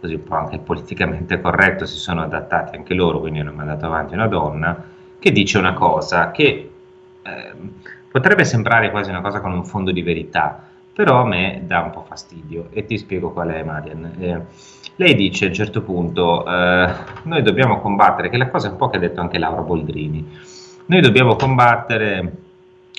così 0.00 0.14
un 0.14 0.24
po' 0.24 0.34
anche 0.34 0.58
politicamente 0.58 1.40
corretto, 1.40 1.86
si 1.86 1.96
sono 1.96 2.22
adattati 2.22 2.74
anche 2.74 2.92
loro, 2.92 3.20
quindi 3.20 3.38
hanno 3.38 3.52
mandato 3.52 3.86
avanti 3.86 4.14
una 4.14 4.26
donna, 4.26 4.84
che 5.22 5.30
dice 5.30 5.58
una 5.58 5.72
cosa 5.72 6.32
che 6.32 6.70
eh, 7.22 7.52
Potrebbe 8.12 8.44
sembrare 8.44 8.90
quasi 8.90 9.08
una 9.08 9.22
cosa 9.22 9.40
con 9.40 9.52
un 9.52 9.64
fondo 9.64 9.90
di 9.90 10.02
verità, 10.02 10.68
però 10.92 11.22
a 11.22 11.26
me 11.26 11.62
dà 11.64 11.80
un 11.80 11.92
po' 11.92 12.04
fastidio 12.06 12.68
e 12.70 12.84
ti 12.84 12.98
spiego 12.98 13.30
qual 13.30 13.48
è 13.48 13.62
Marian. 13.64 14.12
Eh, 14.18 14.40
lei 14.96 15.14
dice 15.14 15.46
a 15.46 15.48
un 15.48 15.54
certo 15.54 15.80
punto, 15.80 16.44
eh, 16.46 16.92
noi 17.22 17.40
dobbiamo 17.40 17.80
combattere, 17.80 18.28
che 18.28 18.34
è 18.34 18.38
la 18.38 18.50
cosa 18.50 18.68
un 18.68 18.76
po' 18.76 18.90
che 18.90 18.98
ha 18.98 19.00
detto 19.00 19.22
anche 19.22 19.38
Laura 19.38 19.62
Boldrini, 19.62 20.30
noi 20.84 21.00
dobbiamo 21.00 21.36
combattere 21.36 22.32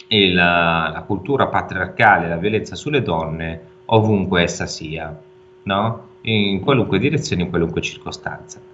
il, 0.08 0.34
la 0.34 1.04
cultura 1.06 1.46
patriarcale, 1.46 2.28
la 2.28 2.38
violenza 2.38 2.74
sulle 2.74 3.04
donne 3.04 3.62
ovunque 3.86 4.42
essa 4.42 4.66
sia, 4.66 5.16
no? 5.62 6.08
in 6.22 6.60
qualunque 6.62 6.98
direzione, 6.98 7.44
in 7.44 7.50
qualunque 7.50 7.82
circostanza 7.82 8.73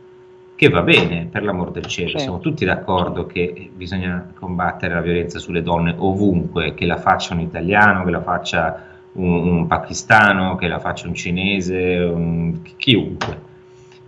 che 0.59 0.67
va 0.67 0.81
bene, 0.81 1.29
per 1.31 1.45
l'amor 1.45 1.71
del 1.71 1.85
cielo, 1.85 2.09
certo. 2.09 2.23
siamo 2.23 2.39
tutti 2.39 2.65
d'accordo 2.65 3.25
che 3.25 3.71
bisogna 3.73 4.33
combattere 4.37 4.93
la 4.93 4.99
violenza 4.99 5.39
sulle 5.39 5.61
donne 5.61 5.95
ovunque, 5.97 6.73
che 6.73 6.85
la 6.85 6.97
faccia 6.97 7.33
un 7.33 7.39
italiano, 7.39 8.03
che 8.03 8.11
la 8.11 8.21
faccia 8.21 8.83
un, 9.13 9.47
un 9.47 9.67
pakistano, 9.67 10.57
che 10.57 10.67
la 10.67 10.79
faccia 10.79 11.07
un 11.07 11.13
cinese, 11.13 11.99
un, 11.99 12.59
chiunque. 12.75 13.39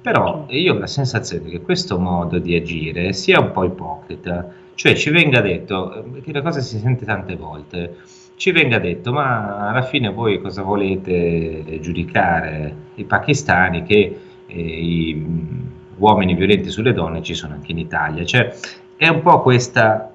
Però 0.01 0.45
io 0.49 0.73
ho 0.73 0.77
la 0.77 0.87
sensazione 0.87 1.47
che 1.47 1.61
questo 1.61 1.97
modo 1.97 2.37
di 2.37 2.53
agire 2.53 3.13
sia 3.13 3.39
un 3.39 3.53
po' 3.53 3.63
ipocrita, 3.63 4.51
cioè 4.75 4.93
ci 4.95 5.09
venga 5.09 5.39
detto, 5.39 6.03
che 6.21 6.33
la 6.33 6.41
cosa 6.41 6.59
si 6.59 6.79
sente 6.79 7.05
tante 7.05 7.37
volte, 7.37 7.99
ci 8.35 8.51
venga 8.51 8.77
detto 8.77 9.13
ma 9.13 9.69
alla 9.69 9.83
fine 9.83 10.09
voi 10.09 10.41
cosa 10.41 10.63
volete 10.63 11.79
giudicare 11.79 12.75
i 12.95 13.05
pakistani 13.05 13.83
che 13.83 14.19
eh, 14.47 14.59
i 14.59 15.69
uomini 16.01 16.33
violenti 16.33 16.69
sulle 16.69 16.93
donne 16.93 17.21
ci 17.21 17.35
sono 17.35 17.53
anche 17.53 17.71
in 17.71 17.77
Italia. 17.77 18.25
Cioè, 18.25 18.53
è 18.97 19.07
un 19.07 19.21
po' 19.21 19.41
questa, 19.41 20.11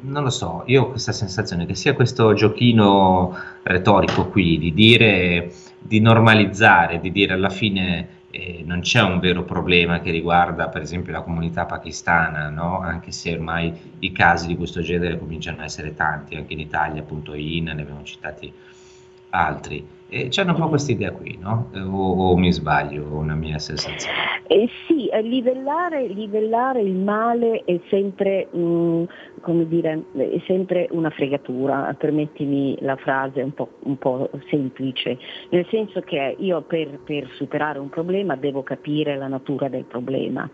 non 0.00 0.22
lo 0.22 0.30
so, 0.30 0.62
io 0.66 0.82
ho 0.82 0.90
questa 0.90 1.12
sensazione 1.12 1.66
che 1.66 1.74
sia 1.74 1.94
questo 1.94 2.32
giochino 2.34 3.36
retorico 3.62 4.28
qui 4.28 4.58
di 4.58 4.72
dire, 4.72 5.52
di 5.78 6.00
normalizzare, 6.00 7.00
di 7.00 7.10
dire 7.10 7.34
alla 7.34 7.50
fine 7.50 8.08
eh, 8.30 8.62
non 8.64 8.80
c'è 8.80 9.00
un 9.02 9.20
vero 9.20 9.44
problema 9.44 10.00
che 10.00 10.10
riguarda 10.10 10.68
per 10.68 10.82
esempio 10.82 11.12
la 11.12 11.22
comunità 11.22 11.64
pakistana, 11.64 12.48
no? 12.48 12.80
anche 12.80 13.12
se 13.12 13.32
ormai 13.32 13.72
i 14.00 14.12
casi 14.12 14.46
di 14.46 14.56
questo 14.56 14.80
genere 14.80 15.18
cominciano 15.18 15.60
a 15.60 15.64
essere 15.64 15.94
tanti, 15.94 16.34
anche 16.34 16.52
in 16.52 16.60
Italia 16.60 17.00
appunto 17.00 17.34
in, 17.34 17.64
ne 17.64 17.82
abbiamo 17.82 18.02
citati 18.02 18.52
altri. 19.30 19.93
E 20.08 20.28
c'è 20.28 20.44
un 20.44 20.54
po' 20.54 20.68
questa 20.68 20.92
idea 20.92 21.12
qui, 21.12 21.38
no? 21.40 21.70
O, 21.74 22.30
o, 22.30 22.36
mi 22.36 22.52
sbaglio, 22.52 23.04
una 23.04 23.34
mia 23.34 23.58
sensazione? 23.58 24.14
Eh 24.46 24.68
sì, 24.86 25.08
eh, 25.08 25.22
livellare, 25.22 26.06
livellare, 26.08 26.82
il 26.82 26.94
male 26.94 27.62
è 27.64 27.80
sempre, 27.88 28.46
mh, 28.50 29.04
dire, 29.66 30.04
è 30.12 30.42
sempre 30.46 30.88
una 30.90 31.10
fregatura, 31.10 31.94
permettimi 31.98 32.76
la 32.80 32.96
frase 32.96 33.40
un 33.40 33.54
po', 33.54 33.70
un 33.84 33.96
po 33.96 34.28
semplice, 34.50 35.18
nel 35.48 35.66
senso 35.70 36.00
che 36.02 36.36
io 36.38 36.60
per, 36.62 37.00
per 37.02 37.26
superare 37.36 37.78
un 37.78 37.88
problema 37.88 38.36
devo 38.36 38.62
capire 38.62 39.16
la 39.16 39.28
natura 39.28 39.68
del 39.68 39.84
problema 39.84 40.48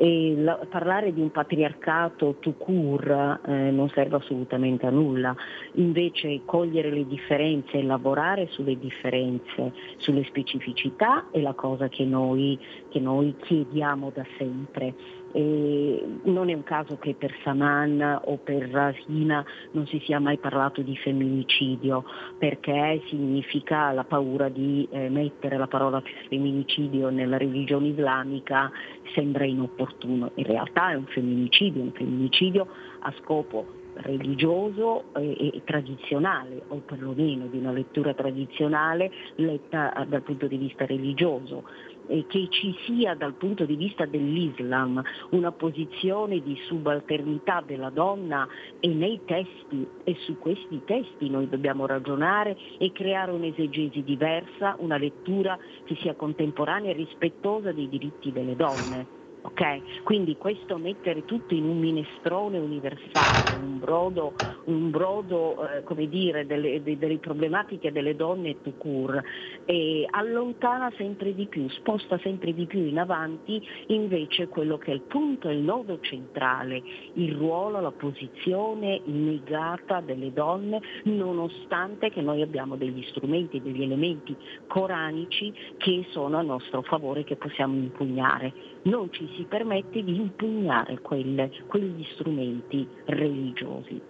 la, 0.00 0.58
parlare 0.68 1.12
di 1.12 1.20
un 1.20 1.30
patriarcato 1.30 2.36
tout 2.40 2.56
court 2.56 3.40
eh, 3.46 3.70
non 3.70 3.88
serve 3.90 4.16
assolutamente 4.16 4.86
a 4.86 4.90
nulla, 4.90 5.34
invece 5.74 6.40
cogliere 6.44 6.90
le 6.90 7.06
differenze 7.06 7.78
e 7.78 7.82
lavorare 7.82 8.46
sulle 8.50 8.78
differenze, 8.78 9.72
sulle 9.98 10.24
specificità 10.24 11.26
è 11.30 11.40
la 11.40 11.52
cosa 11.52 11.88
che 11.88 12.04
noi, 12.04 12.58
che 12.88 12.98
noi 12.98 13.34
chiediamo 13.38 14.10
da 14.14 14.24
sempre. 14.38 14.94
E 15.32 16.04
non 16.24 16.50
è 16.50 16.54
un 16.54 16.64
caso 16.64 16.96
che 16.98 17.14
per 17.14 17.34
Saman 17.42 18.20
o 18.24 18.36
per 18.38 18.68
Rasina 18.68 19.44
non 19.72 19.86
si 19.86 20.00
sia 20.04 20.18
mai 20.18 20.38
parlato 20.38 20.82
di 20.82 20.96
femminicidio, 20.96 22.04
perché 22.38 23.02
significa 23.08 23.92
la 23.92 24.04
paura 24.04 24.48
di 24.48 24.88
eh, 24.90 25.08
mettere 25.08 25.56
la 25.56 25.66
parola 25.66 26.02
femminicidio 26.28 27.10
nella 27.10 27.36
religione 27.36 27.88
islamica 27.88 28.70
sembra 29.14 29.44
inopportuno. 29.44 30.30
In 30.34 30.44
realtà 30.44 30.90
è 30.90 30.94
un 30.94 31.06
femminicidio, 31.06 31.82
un 31.82 31.92
femminicidio 31.92 32.66
a 33.00 33.12
scopo 33.20 33.78
religioso 33.94 35.04
e, 35.14 35.52
e, 35.54 35.62
tradizionale, 35.64 36.62
o 36.68 36.76
perlomeno 36.76 37.46
di 37.46 37.58
una 37.58 37.72
lettura 37.72 38.14
tradizionale 38.14 39.10
letta 39.36 40.06
dal 40.08 40.22
punto 40.22 40.46
di 40.46 40.56
vista 40.56 40.86
religioso 40.86 41.64
eh, 41.64 41.89
che 42.26 42.48
ci 42.50 42.74
sia 42.84 43.14
dal 43.14 43.34
punto 43.34 43.64
di 43.64 43.76
vista 43.76 44.04
dell'Islam 44.04 45.00
una 45.30 45.52
posizione 45.52 46.40
di 46.40 46.58
subalternità 46.66 47.62
della 47.64 47.90
donna 47.90 48.48
e 48.80 48.88
nei 48.88 49.20
testi 49.24 49.86
e 50.02 50.16
su 50.20 50.36
questi 50.38 50.82
testi 50.84 51.30
noi 51.30 51.48
dobbiamo 51.48 51.86
ragionare 51.86 52.56
e 52.78 52.90
creare 52.92 53.30
un'esegesi 53.30 54.02
diversa, 54.02 54.74
una 54.78 54.96
lettura 54.96 55.56
che 55.84 55.94
sia 55.96 56.14
contemporanea 56.14 56.90
e 56.90 56.94
rispettosa 56.94 57.72
dei 57.72 57.88
diritti 57.88 58.32
delle 58.32 58.56
donne. 58.56 59.19
Okay? 59.42 59.82
Quindi 60.02 60.36
questo 60.36 60.76
mettere 60.76 61.24
tutto 61.24 61.54
in 61.54 61.64
un 61.64 61.78
minestrone 61.78 62.58
universale, 62.58 63.54
un 63.54 63.78
brodo, 63.78 64.34
un 64.64 64.90
brodo 64.90 65.66
eh, 65.68 66.08
dire, 66.08 66.46
delle, 66.46 66.82
de, 66.82 66.98
delle, 66.98 67.18
problematiche 67.18 67.90
delle 67.92 68.16
donne 68.16 68.60
tout 68.60 68.76
court, 68.78 69.22
e 69.64 70.06
allontana 70.10 70.92
sempre 70.96 71.34
di 71.34 71.46
più, 71.46 71.68
sposta 71.68 72.18
sempre 72.18 72.52
di 72.52 72.66
più 72.66 72.80
in 72.80 72.98
avanti 72.98 73.62
invece 73.88 74.48
quello 74.48 74.76
che 74.78 74.90
è 74.90 74.94
il 74.94 75.02
punto, 75.02 75.48
il 75.48 75.58
nodo 75.58 76.00
centrale, 76.00 76.82
il 77.14 77.34
ruolo, 77.34 77.80
la 77.80 77.92
posizione 77.92 79.00
negata 79.04 80.00
delle 80.00 80.32
donne, 80.32 80.80
nonostante 81.04 82.10
che 82.10 82.20
noi 82.20 82.42
abbiamo 82.42 82.76
degli 82.76 83.02
strumenti, 83.08 83.60
degli 83.62 83.82
elementi 83.82 84.36
coranici 84.66 85.52
che 85.78 86.06
sono 86.10 86.38
a 86.38 86.42
nostro 86.42 86.82
favore, 86.82 87.24
che 87.24 87.36
possiamo 87.36 87.76
impugnare. 87.76 88.52
Non 88.82 89.12
ci 89.12 89.29
si 89.36 89.46
permette 89.48 90.02
di 90.02 90.16
impugnare 90.16 90.98
quelle, 91.00 91.50
quegli 91.66 92.04
strumenti 92.12 92.86
religiosi. 93.06 94.00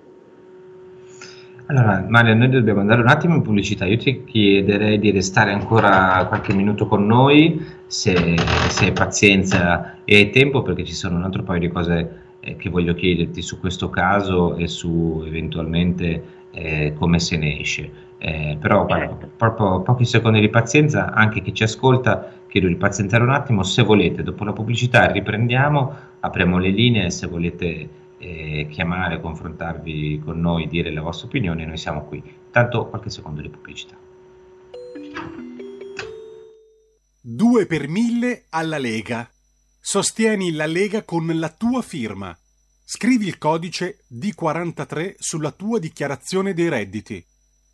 Allora, 1.66 2.04
Maria, 2.08 2.34
noi 2.34 2.48
dobbiamo 2.48 2.80
andare 2.80 3.00
un 3.00 3.06
attimo 3.06 3.36
in 3.36 3.42
pubblicità. 3.42 3.84
Io 3.86 3.96
ti 3.96 4.24
chiederei 4.24 4.98
di 4.98 5.12
restare 5.12 5.52
ancora 5.52 6.24
qualche 6.26 6.52
minuto 6.52 6.88
con 6.88 7.06
noi, 7.06 7.64
se, 7.86 8.36
se 8.68 8.86
hai 8.86 8.92
pazienza 8.92 9.98
e 10.04 10.16
hai 10.16 10.30
tempo, 10.30 10.62
perché 10.62 10.84
ci 10.84 10.94
sono 10.94 11.16
un 11.16 11.22
altro 11.22 11.44
paio 11.44 11.60
di 11.60 11.68
cose 11.68 12.10
eh, 12.40 12.56
che 12.56 12.70
voglio 12.70 12.94
chiederti 12.94 13.40
su 13.40 13.60
questo 13.60 13.88
caso 13.88 14.56
e 14.56 14.66
su 14.66 15.22
eventualmente 15.24 16.22
eh, 16.50 16.94
come 16.98 17.20
se 17.20 17.36
ne 17.36 17.60
esce. 17.60 18.08
Eh, 18.18 18.58
però 18.60 18.84
guarda, 18.84 19.06
certo. 19.06 19.30
proprio 19.36 19.80
pochi 19.82 20.04
secondi 20.04 20.40
di 20.40 20.48
pazienza, 20.48 21.12
anche 21.12 21.40
chi 21.40 21.54
ci 21.54 21.62
ascolta, 21.62 22.32
chiedo 22.50 22.66
di 22.66 22.76
pazientare 22.76 23.22
un 23.22 23.30
attimo. 23.30 23.62
Se 23.62 23.82
volete, 23.82 24.22
dopo 24.22 24.44
la 24.44 24.52
pubblicità 24.52 25.10
riprendiamo, 25.10 25.96
apriamo 26.20 26.58
le 26.58 26.70
linee 26.70 27.10
se 27.10 27.26
volete 27.28 27.88
eh, 28.18 28.66
chiamare, 28.68 29.20
confrontarvi 29.20 30.20
con 30.22 30.40
noi, 30.40 30.66
dire 30.66 30.90
la 30.92 31.00
vostra 31.00 31.28
opinione, 31.28 31.64
noi 31.64 31.78
siamo 31.78 32.04
qui. 32.04 32.22
Tanto 32.50 32.88
qualche 32.88 33.08
secondo 33.08 33.40
di 33.40 33.48
pubblicità. 33.48 33.96
2 37.22 37.66
per 37.66 37.88
1000 37.88 38.46
alla 38.50 38.78
Lega. 38.78 39.30
Sostieni 39.78 40.52
la 40.52 40.66
Lega 40.66 41.04
con 41.04 41.26
la 41.38 41.48
tua 41.48 41.80
firma. 41.80 42.36
Scrivi 42.84 43.28
il 43.28 43.38
codice 43.38 44.04
D43 44.12 45.14
sulla 45.18 45.52
tua 45.52 45.78
dichiarazione 45.78 46.52
dei 46.52 46.68
redditi. 46.68 47.24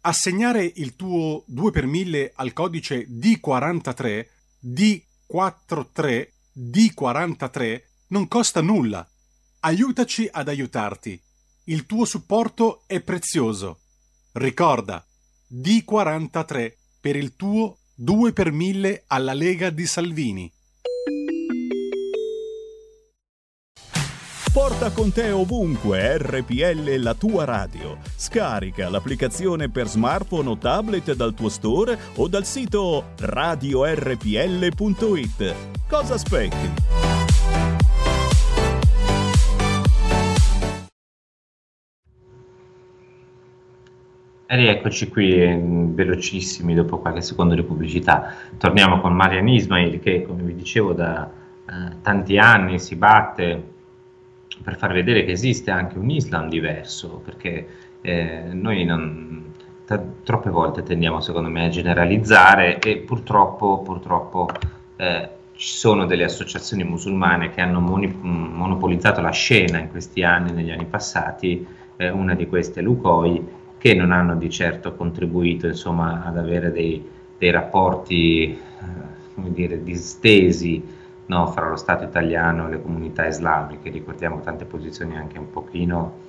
Assegnare 0.03 0.71
il 0.77 0.95
tuo 0.95 1.43
2 1.47 1.71
per 1.71 1.87
1000 1.87 2.33
al 2.37 2.53
codice 2.53 3.09
D43, 3.09 4.27
D43, 4.65 6.29
D43 6.53 7.83
non 8.09 8.29
costa 8.29 8.61
nulla 8.61 9.09
Aiutaci 9.67 10.29
ad 10.31 10.47
aiutarti. 10.47 11.21
Il 11.65 11.87
tuo 11.87 12.05
supporto 12.05 12.85
è 12.87 13.01
prezioso. 13.01 13.81
Ricorda, 14.33 15.05
D43 15.53 16.75
per 17.01 17.17
il 17.17 17.35
tuo 17.35 17.79
2 17.97 18.33
per 18.33 18.53
1000 18.53 19.05
alla 19.09 19.33
Lega 19.33 19.71
di 19.71 19.85
Salvini. 19.85 20.53
Porta 24.57 24.91
con 24.91 25.13
te 25.13 25.31
ovunque 25.33 26.17
RPL 26.17 26.95
la 27.03 27.13
tua 27.13 27.45
radio. 27.45 27.99
Scarica 28.17 28.89
l'applicazione 28.89 29.69
per 29.69 29.87
smartphone 29.87 30.49
o 30.49 30.57
tablet 30.57 31.13
dal 31.13 31.35
tuo 31.35 31.51
store 31.51 31.99
o 32.15 32.27
dal 32.27 32.47
sito 32.47 33.09
radiorpl.it. 33.19 34.25
Cosa 35.87 36.15
aspetti? 36.15 36.73
E 44.47 44.57
rieccoci 44.57 45.09
qui 45.09 45.37
velocissimi 45.93 46.73
dopo 46.73 46.99
qualche 47.01 47.21
secondo 47.21 47.55
di 47.55 47.63
pubblicità. 47.63 48.33
Torniamo 48.57 49.03
con 49.03 49.13
Marian 49.13 49.49
Ismail 49.49 50.01
che, 50.01 50.23
come 50.23 50.45
vi 50.45 50.55
dicevo, 50.55 50.95
da 50.95 51.31
eh, 51.69 52.01
tanti 52.01 52.39
anni 52.39 52.79
si 52.79 52.97
batte 52.97 53.75
per 54.63 54.77
far 54.77 54.93
vedere 54.93 55.25
che 55.25 55.33
esiste 55.33 55.71
anche 55.71 55.99
un 55.99 56.11
Islam 56.11 56.49
diverso, 56.49 57.21
perché 57.25 57.67
eh, 58.01 58.49
noi 58.53 58.85
non, 58.85 59.53
t- 59.87 60.01
troppe 60.23 60.51
volte 60.51 60.83
tendiamo, 60.83 61.21
secondo 61.21 61.49
me, 61.49 61.67
a 61.67 61.69
generalizzare 61.69 62.79
e 62.79 62.99
purtroppo, 62.99 63.81
purtroppo 63.83 64.49
eh, 64.97 65.29
ci 65.55 65.77
sono 65.77 66.05
delle 66.05 66.25
associazioni 66.25 66.85
musulmane 66.85 67.51
che 67.51 67.61
hanno 67.61 67.81
moni- 67.81 68.15
monopolizzato 68.21 69.21
la 69.21 69.31
scena 69.31 69.79
in 69.79 69.89
questi 69.89 70.23
anni, 70.23 70.53
negli 70.53 70.71
anni 70.71 70.85
passati, 70.85 71.67
eh, 71.97 72.11
una 72.11 72.35
di 72.35 72.47
queste 72.47 72.81
è 72.81 72.83
Lucoi, 72.83 73.45
che 73.79 73.95
non 73.95 74.13
hanno 74.13 74.37
di 74.37 74.51
certo 74.51 74.95
contribuito 74.95 75.67
insomma, 75.67 76.25
ad 76.25 76.37
avere 76.37 76.73
dei, 76.73 77.03
dei 77.39 77.51
rapporti 77.51 78.51
eh, 78.51 78.57
come 79.35 79.53
dire, 79.53 79.83
distesi 79.83 80.83
no, 81.27 81.47
fra 81.49 81.69
lo 81.69 81.77
Stato 81.77 82.05
italiano 82.05 82.67
e 82.67 82.71
le 82.71 82.83
comunità 82.83 83.27
islamiche. 83.27 83.91
Ricordiamo 83.91 84.41
tante 84.41 84.65
posizioni 84.65 85.17
anche 85.17 85.39
un 85.39 85.51
pochino 85.51 86.25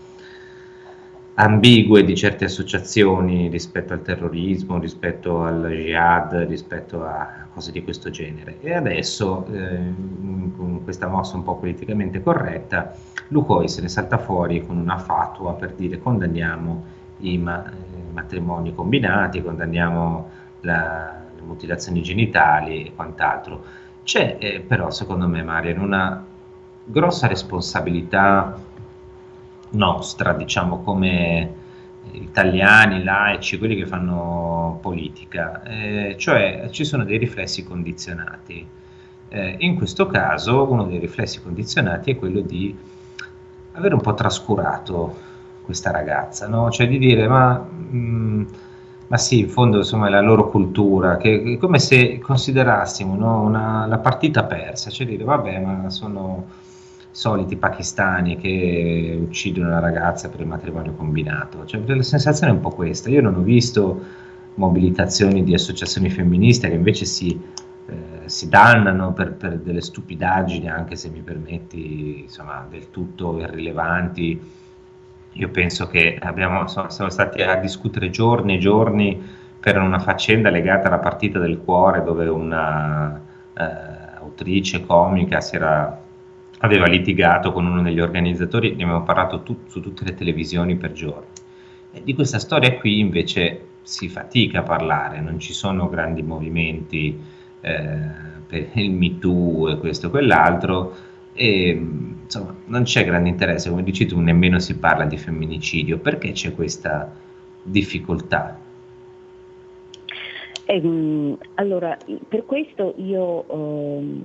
ambigue 1.40 2.04
di 2.04 2.16
certe 2.16 2.46
associazioni 2.46 3.48
rispetto 3.48 3.94
al 3.94 4.02
terrorismo, 4.02 4.80
rispetto 4.80 5.44
al 5.44 5.68
jihad, 5.70 6.34
rispetto 6.48 7.04
a 7.04 7.46
cose 7.54 7.72
di 7.72 7.84
questo 7.84 8.10
genere. 8.10 8.58
E 8.62 8.74
adesso, 8.74 9.46
eh, 9.52 9.94
con 10.56 10.82
questa 10.84 11.08
mossa 11.08 11.36
un 11.36 11.44
po' 11.44 11.58
politicamente 11.58 12.22
corretta, 12.24 12.96
Lucoi 13.30 13.68
se 13.68 13.82
ne 13.82 13.90
salta 13.90 14.18
fuori 14.18 14.66
con 14.66 14.78
una 14.78 14.98
fatua 14.98 15.54
per 15.54 15.74
dire 15.74 16.00
condanniamo 16.00 16.84
i, 17.20 17.38
ma- 17.38 17.72
matrimoni 18.14 18.74
combinati, 18.74 19.44
condanniamo 19.44 20.30
la, 20.62 21.22
le 21.36 21.42
mutilazioni 21.42 22.02
genitali 22.02 22.88
e 22.88 22.96
quant'altro. 22.96 23.86
C'è 24.08 24.38
eh, 24.40 24.62
però, 24.62 24.90
secondo 24.90 25.28
me, 25.28 25.44
Marian, 25.44 25.82
una 25.82 26.24
grossa 26.86 27.28
responsabilità 27.28 28.58
nostra, 29.72 30.32
diciamo, 30.32 30.80
come 30.80 31.54
italiani, 32.14 33.04
laici, 33.04 33.58
quelli 33.58 33.76
che 33.76 33.86
fanno 33.86 34.80
politica, 34.82 35.62
eh, 35.64 36.16
cioè 36.18 36.70
ci 36.72 36.86
sono 36.86 37.04
dei 37.04 37.18
riflessi 37.18 37.66
condizionati. 37.66 38.66
Eh, 39.28 39.56
in 39.60 39.76
questo 39.76 40.08
caso 40.08 40.72
uno 40.72 40.86
dei 40.86 41.00
riflessi 41.00 41.42
condizionati 41.42 42.12
è 42.12 42.16
quello 42.16 42.40
di 42.40 42.74
aver 43.74 43.94
un 43.94 44.00
po' 44.00 44.14
trascurato 44.14 45.18
questa 45.64 45.92
ragazza, 45.92 46.48
no? 46.48 46.72
cioè 46.72 46.88
di 46.88 46.98
dire 46.98 47.28
ma, 47.28 47.58
mh, 47.58 47.98
mm, 47.98 48.46
ma 49.08 49.18
sì, 49.18 49.40
in 49.40 49.50
fondo 49.50 49.78
insomma 49.78 50.08
è 50.08 50.10
la 50.10 50.22
loro 50.22 50.50
cultura, 50.50 51.18
che 51.18 51.42
è 51.42 51.58
come 51.58 51.80
se 51.80 52.20
considerassimo 52.20 53.16
no? 53.16 53.42
Una, 53.42 53.86
la 53.88 53.98
partita 54.00 54.44
persa, 54.44 54.90
cioè 54.90 55.08
dire 55.08 55.24
vabbè 55.24 55.60
ma 55.60 55.90
sono 55.90 56.46
soliti 57.12 57.56
pakistani 57.56 58.38
che 58.38 59.18
uccidono 59.20 59.70
la 59.70 59.80
ragazza 59.80 60.30
per 60.30 60.42
il 60.42 60.48
matrimonio 60.48 60.94
combinato, 60.94 61.66
cioè 61.66 61.82
la 61.86 62.04
sensazione 62.04 62.52
è 62.52 62.56
un 62.56 62.62
po' 62.62 62.72
questa, 62.72 63.10
io 63.10 63.22
non 63.22 63.36
ho 63.36 63.42
visto 63.42 64.26
mobilitazioni 64.58 65.44
di 65.44 65.54
associazioni 65.54 66.10
femministe 66.10 66.68
che 66.70 66.76
invece 66.76 67.06
si, 67.06 67.40
eh, 67.88 67.96
si 68.26 68.50
dannano 68.50 69.14
per, 69.14 69.34
per, 69.34 69.58
delle 69.60 69.82
stupidaggini, 69.82 70.70
anche 70.70 70.96
se 70.96 71.10
mi 71.10 71.22
permetti, 71.22 72.22
insomma, 72.22 72.66
del 72.70 72.90
tutto 72.92 73.40
irrilevanti, 73.40 74.40
io 75.38 75.50
penso 75.50 75.88
che 75.88 76.18
abbiamo, 76.20 76.68
siamo 76.68 77.10
stati 77.10 77.42
a 77.42 77.56
discutere 77.56 78.10
giorni 78.10 78.56
e 78.56 78.60
giorni 78.60 79.22
per 79.60 79.78
una 79.78 80.00
faccenda 80.00 80.50
legata 80.50 80.88
alla 80.88 81.00
partita 81.00 81.40
del 81.40 81.60
cuore 81.60 82.04
dove 82.04 82.28
una 82.28 83.22
eh, 83.54 83.64
autrice 84.20 84.86
comica 84.86 85.40
era, 85.52 86.02
aveva 86.60 86.88
litigato 86.88 87.52
con 87.52 87.66
uno 87.66 87.82
degli 87.82 88.00
organizzatori, 88.00 88.70
ne 88.70 88.84
abbiamo 88.84 89.04
parlato 89.04 89.42
tu, 89.42 89.60
su 89.68 89.80
tutte 89.80 90.06
le 90.06 90.16
televisioni 90.16 90.76
per 90.76 90.94
giorni. 90.94 91.28
E 91.92 92.02
di 92.04 92.14
questa 92.14 92.40
storia 92.40 92.76
qui 92.78 93.00
invece 93.00 93.66
si 93.84 94.10
fatica 94.10 94.60
a 94.60 94.64
parlare, 94.64 95.22
non 95.22 95.40
ci 95.40 95.54
sono 95.54 95.88
grandi 95.90 96.22
movimenti 96.22 97.18
eh, 97.62 98.00
per 98.48 98.70
il 98.74 98.92
Me 98.92 99.18
Too 99.20 99.70
e 99.70 99.78
questo 99.78 100.08
e 100.08 100.10
quell'altro. 100.10 100.96
E, 101.34 101.88
insomma, 102.28 102.54
non 102.66 102.84
c'è 102.84 103.06
grande 103.06 103.30
interesse, 103.30 103.70
come 103.70 103.84
dici 103.84 104.06
tu, 104.06 104.20
nemmeno 104.20 104.60
si 104.60 104.78
parla 104.78 105.06
di 105.06 105.18
femminicidio. 105.18 105.98
Perché 106.00 106.34
c'è 106.34 106.54
questa 106.54 107.10
difficoltà? 107.64 108.60
Eh, 110.66 111.38
allora, 111.56 111.98
per 112.28 112.46
questo 112.46 112.94
io 112.98 113.46
eh, 113.48 114.24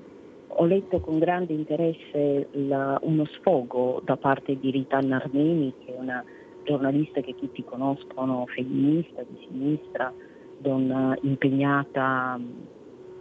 ho 0.49 0.65
letto 0.65 0.99
con 0.99 1.19
grande 1.21 1.53
interesse 1.53 2.49
la, 2.51 2.99
uno 3.03 3.25
sfogo 3.37 4.03
da 4.05 4.17
parte 4.17 4.59
di 4.59 4.71
Rita 4.73 4.97
Armeni, 4.97 5.73
che 5.85 5.95
è 5.95 5.99
una 5.99 6.25
giornalista 6.65 7.21
che 7.21 7.37
tutti 7.37 7.63
conoscono, 7.63 8.47
femminista, 8.47 9.23
di 9.23 9.47
sinistra, 9.47 10.13
donna 10.59 11.17
impegnata 11.23 12.41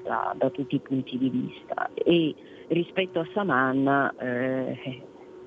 da, 0.03 0.35
da 0.35 0.49
tutti 0.49 0.75
i 0.75 0.79
punti 0.79 1.19
di 1.19 1.29
vista. 1.29 1.91
E 1.93 2.33
rispetto 2.71 3.19
a 3.19 3.27
Saman, 3.33 4.13
eh, 4.19 5.01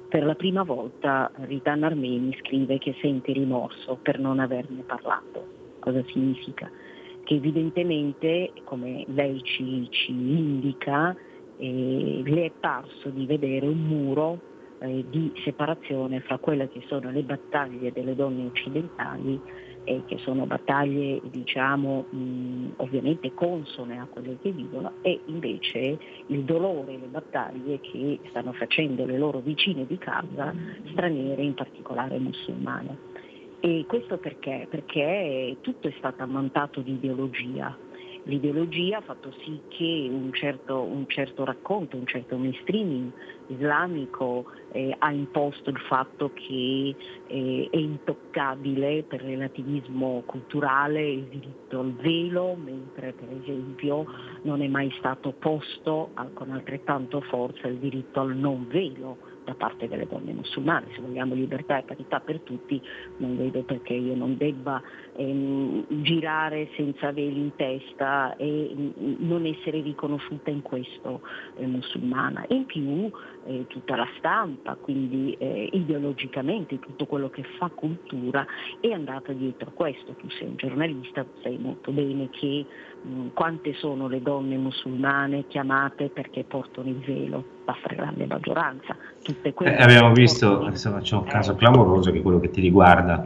per 0.08 0.24
la 0.24 0.34
prima 0.34 0.62
volta 0.62 1.30
Ritan 1.34 1.82
Armeni 1.82 2.36
scrive 2.40 2.78
che 2.78 2.94
sente 3.00 3.32
rimorso 3.32 3.98
per 4.00 4.18
non 4.18 4.38
averne 4.38 4.82
parlato. 4.82 5.46
Cosa 5.80 6.02
significa? 6.06 6.70
Che 7.24 7.34
evidentemente, 7.34 8.52
come 8.64 9.04
lei 9.08 9.42
ci, 9.42 9.88
ci 9.90 10.12
indica, 10.12 11.16
eh, 11.56 12.22
le 12.24 12.44
è 12.44 12.52
parso 12.58 13.08
di 13.08 13.26
vedere 13.26 13.66
un 13.66 13.78
muro 13.78 14.38
eh, 14.78 15.04
di 15.08 15.32
separazione 15.42 16.20
fra 16.20 16.38
quelle 16.38 16.68
che 16.68 16.82
sono 16.86 17.10
le 17.10 17.22
battaglie 17.22 17.92
delle 17.92 18.14
donne 18.14 18.46
occidentali 18.46 19.40
e 19.84 20.02
che 20.06 20.18
sono 20.18 20.46
battaglie 20.46 21.20
diciamo 21.22 22.06
mh, 22.08 22.68
ovviamente 22.76 23.32
consone 23.34 23.98
a 23.98 24.06
quelle 24.08 24.38
che 24.40 24.50
vivono 24.50 24.94
e 25.02 25.20
invece 25.26 25.98
il 26.26 26.42
dolore 26.42 26.94
e 26.94 26.98
le 26.98 27.06
battaglie 27.06 27.80
che 27.80 28.20
stanno 28.28 28.52
facendo 28.52 29.04
le 29.04 29.18
loro 29.18 29.40
vicine 29.40 29.86
di 29.86 29.98
casa, 29.98 30.54
straniere 30.90 31.42
in 31.42 31.54
particolare 31.54 32.18
musulmane. 32.18 32.98
E 33.60 33.84
questo 33.86 34.18
perché? 34.18 34.66
Perché 34.68 35.56
tutto 35.60 35.88
è 35.88 35.94
stato 35.96 36.22
ammantato 36.22 36.80
di 36.80 36.92
ideologia, 36.92 37.76
l'ideologia 38.24 38.98
ha 38.98 39.00
fatto 39.02 39.32
sì 39.42 39.60
che 39.68 40.08
un 40.10 40.32
certo, 40.32 40.80
un 40.80 41.06
certo 41.08 41.44
racconto, 41.44 41.96
un 41.96 42.06
certo 42.06 42.36
mainstreaming 42.36 43.10
islamico 43.48 44.46
eh, 44.72 44.94
ha 44.98 45.10
imposto 45.12 45.70
il 45.70 45.78
fatto 45.78 46.30
che 46.32 46.94
eh, 47.26 47.68
è 47.70 47.76
intoccabile 47.76 49.02
per 49.02 49.22
relativismo 49.22 50.22
culturale 50.24 51.06
il 51.06 51.24
diritto 51.24 51.80
al 51.80 51.92
velo, 51.92 52.54
mentre 52.54 53.12
per 53.12 53.28
esempio 53.42 54.06
non 54.42 54.62
è 54.62 54.68
mai 54.68 54.92
stato 54.98 55.32
posto 55.32 56.10
con 56.32 56.50
altrettanto 56.50 57.20
forza 57.20 57.68
il 57.68 57.76
diritto 57.76 58.20
al 58.20 58.34
non 58.36 58.66
velo 58.68 59.32
da 59.44 59.54
parte 59.54 59.88
delle 59.88 60.06
donne 60.06 60.32
musulmane. 60.32 60.86
Se 60.94 61.00
vogliamo 61.00 61.34
libertà 61.34 61.78
e 61.78 61.82
parità 61.82 62.20
per 62.20 62.40
tutti, 62.40 62.80
non 63.18 63.36
vedo 63.36 63.62
perché 63.62 63.94
io 63.94 64.14
non 64.14 64.36
debba 64.36 64.82
ehm, 65.16 65.84
girare 66.02 66.68
senza 66.76 67.12
veli 67.12 67.40
in 67.40 67.54
testa 67.56 68.36
e 68.36 68.92
non 69.18 69.44
essere 69.46 69.80
riconosciuta 69.80 70.50
in 70.50 70.62
questo 70.62 71.20
eh, 71.56 71.66
musulmana. 71.66 72.44
in 72.48 72.66
più 72.66 73.10
eh, 73.46 73.66
tutta 73.68 73.96
la 73.96 74.08
stampa, 74.18 74.76
quindi 74.80 75.36
eh, 75.38 75.68
ideologicamente 75.72 76.78
tutto 76.78 77.06
quello 77.06 77.30
che 77.30 77.42
fa 77.58 77.70
cultura 77.74 78.46
è 78.80 78.90
andata 78.90 79.32
dietro 79.32 79.68
a 79.68 79.72
questo. 79.72 80.12
Tu 80.14 80.28
sei 80.30 80.48
un 80.48 80.56
giornalista, 80.56 81.24
sai 81.42 81.58
molto 81.58 81.90
bene 81.92 82.28
che 82.30 82.64
mh, 83.02 83.28
quante 83.34 83.74
sono 83.74 84.08
le 84.08 84.22
donne 84.22 84.56
musulmane 84.56 85.46
chiamate 85.46 86.08
perché 86.08 86.44
portano 86.44 86.88
il 86.88 86.98
velo, 86.98 87.44
la 87.64 87.76
stragrande 87.78 88.26
maggioranza. 88.26 88.96
Tutte 89.22 89.52
quelle 89.52 89.76
eh, 89.76 89.82
abbiamo 89.82 90.12
visto, 90.12 90.66
insomma, 90.66 91.00
c'è 91.00 91.14
un 91.14 91.24
caso 91.24 91.54
clamoroso 91.54 92.10
che 92.10 92.18
è 92.18 92.22
quello 92.22 92.40
che 92.40 92.50
ti 92.50 92.60
riguarda. 92.60 93.24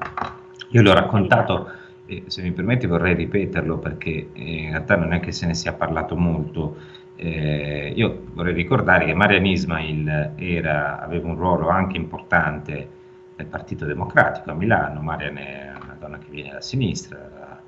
Io 0.70 0.82
l'ho 0.82 0.92
raccontato 0.92 1.70
e 2.06 2.24
se 2.26 2.42
mi 2.42 2.52
permetti 2.52 2.86
vorrei 2.86 3.14
ripeterlo 3.14 3.78
perché 3.78 4.30
eh, 4.32 4.62
in 4.62 4.70
realtà 4.70 4.96
non 4.96 5.12
è 5.12 5.20
che 5.20 5.30
se 5.30 5.46
ne 5.46 5.54
sia 5.54 5.74
parlato 5.74 6.16
molto 6.16 6.76
eh, 7.20 7.92
io 7.96 8.26
vorrei 8.32 8.54
ricordare 8.54 9.04
che 9.04 9.12
Marian 9.12 9.44
Ismail 9.44 10.34
era, 10.36 11.00
aveva 11.00 11.26
un 11.26 11.34
ruolo 11.34 11.68
anche 11.68 11.96
importante 11.96 12.88
nel 13.34 13.46
Partito 13.48 13.84
Democratico 13.86 14.52
a 14.52 14.54
Milano. 14.54 15.00
Marian 15.00 15.36
è 15.36 15.72
una 15.82 15.96
donna 15.98 16.18
che 16.18 16.30
viene 16.30 16.52
da 16.52 16.60
sinistra, 16.60 17.60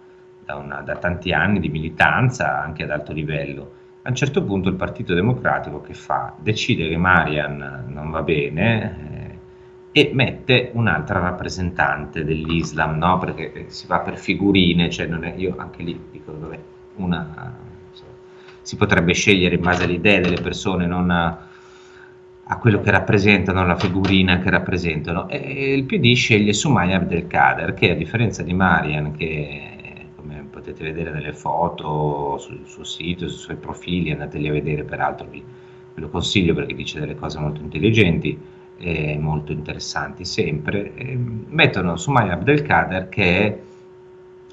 da, 0.44 0.54
una, 0.54 0.82
da 0.82 0.94
tanti 0.96 1.32
anni 1.32 1.58
di 1.58 1.68
militanza 1.68 2.62
anche 2.62 2.84
ad 2.84 2.90
alto 2.90 3.12
livello. 3.12 3.72
A 4.02 4.10
un 4.10 4.14
certo 4.14 4.44
punto 4.44 4.68
il 4.68 4.76
Partito 4.76 5.14
Democratico 5.14 5.80
che 5.80 5.94
fa? 5.94 6.32
Decide 6.38 6.88
che 6.88 6.96
Marian 6.96 7.86
non 7.88 8.10
va 8.10 8.22
bene 8.22 9.38
eh, 9.92 10.00
e 10.00 10.10
mette 10.14 10.70
un'altra 10.74 11.18
rappresentante 11.18 12.24
dell'Islam, 12.24 12.98
no? 12.98 13.18
perché 13.18 13.64
si 13.66 13.88
va 13.88 13.98
per 13.98 14.16
figurine, 14.16 14.88
cioè 14.90 15.08
è, 15.08 15.34
io 15.36 15.56
anche 15.58 15.82
lì 15.82 16.00
dico, 16.12 16.38
vabbè, 16.38 16.58
una 16.96 17.68
si 18.70 18.76
potrebbe 18.76 19.14
scegliere 19.14 19.56
in 19.56 19.62
base 19.62 19.82
alle 19.82 19.94
idee 19.94 20.20
delle 20.20 20.40
persone, 20.40 20.86
non 20.86 21.10
a, 21.10 21.38
a 22.44 22.56
quello 22.58 22.80
che 22.80 22.92
rappresentano, 22.92 23.66
la 23.66 23.76
figurina 23.76 24.38
che 24.38 24.48
rappresentano. 24.48 25.28
E 25.28 25.72
il 25.72 25.82
PD 25.86 26.14
sceglie 26.14 26.52
Sumaya 26.52 26.98
Abdelkader, 26.98 27.74
che 27.74 27.90
a 27.90 27.94
differenza 27.96 28.44
di 28.44 28.54
Marian, 28.54 29.16
che 29.16 30.06
come 30.14 30.46
potete 30.48 30.84
vedere 30.84 31.10
nelle 31.10 31.32
foto 31.32 32.38
sul 32.38 32.60
suo 32.64 32.84
sito, 32.84 33.26
sui 33.26 33.38
suoi 33.38 33.56
profili, 33.56 34.12
andateli 34.12 34.46
a 34.46 34.52
vedere, 34.52 34.84
peraltro 34.84 35.26
vi, 35.28 35.42
lo 35.94 36.08
consiglio 36.08 36.54
perché 36.54 36.72
dice 36.72 37.00
delle 37.00 37.16
cose 37.16 37.40
molto 37.40 37.60
intelligenti 37.62 38.38
e 38.78 39.18
molto 39.18 39.50
interessanti 39.50 40.24
sempre, 40.24 40.94
e 40.94 41.18
mettono 41.18 41.96
Sumaya 41.96 42.34
Abdelkader 42.34 43.08
che 43.08 43.24
è 43.24 43.58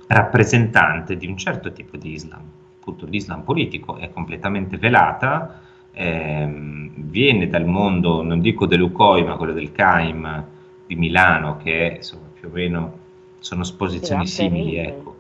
rappresentante 0.07 1.15
di 1.17 1.27
un 1.27 1.37
certo 1.37 1.71
tipo 1.71 1.97
di 1.97 2.13
Islam, 2.13 2.41
appunto 2.87 3.05
l'Islam 3.05 3.41
politico 3.41 3.97
è 3.97 4.09
completamente 4.11 4.77
velata, 4.77 5.61
ehm, 5.91 6.91
viene 6.95 7.49
dal 7.49 7.65
mondo, 7.65 8.23
non 8.23 8.39
dico 8.39 8.65
dell'UCOI, 8.65 9.23
ma 9.25 9.35
quello 9.35 9.53
del 9.53 9.73
CAIM 9.73 10.45
di 10.85 10.95
Milano, 10.95 11.57
che 11.57 11.89
è, 11.89 11.95
insomma, 11.97 12.27
più 12.39 12.47
o 12.47 12.51
meno 12.51 13.05
sono 13.39 13.61
esposizioni 13.61 14.25
simili 14.25 14.77
ecco, 14.77 15.17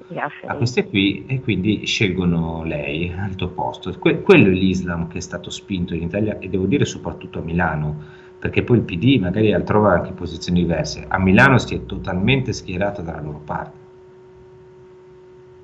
a 0.47 0.55
queste 0.55 0.87
qui, 0.87 1.25
e 1.27 1.41
quindi 1.41 1.85
scelgono 1.85 2.63
lei 2.63 3.13
al 3.13 3.35
tuo 3.35 3.49
posto. 3.49 3.93
Que- 3.99 4.21
quello 4.21 4.47
è 4.47 4.51
l'Islam 4.51 5.07
che 5.07 5.17
è 5.17 5.21
stato 5.21 5.49
spinto 5.49 5.93
in 5.93 6.03
Italia 6.03 6.39
e 6.39 6.47
devo 6.47 6.65
dire 6.65 6.85
soprattutto 6.85 7.39
a 7.39 7.41
Milano 7.41 8.15
perché 8.39 8.63
poi 8.63 8.77
il 8.77 8.83
PD 8.83 9.19
magari 9.19 9.51
trova 9.63 9.93
anche 9.93 10.11
posizioni 10.11 10.61
diverse. 10.61 11.05
A 11.07 11.17
Milano 11.17 11.57
si 11.57 11.73
è 11.73 11.85
totalmente 11.85 12.53
schierato 12.53 13.01
dalla 13.01 13.21
loro 13.21 13.41
parte. 13.43 13.76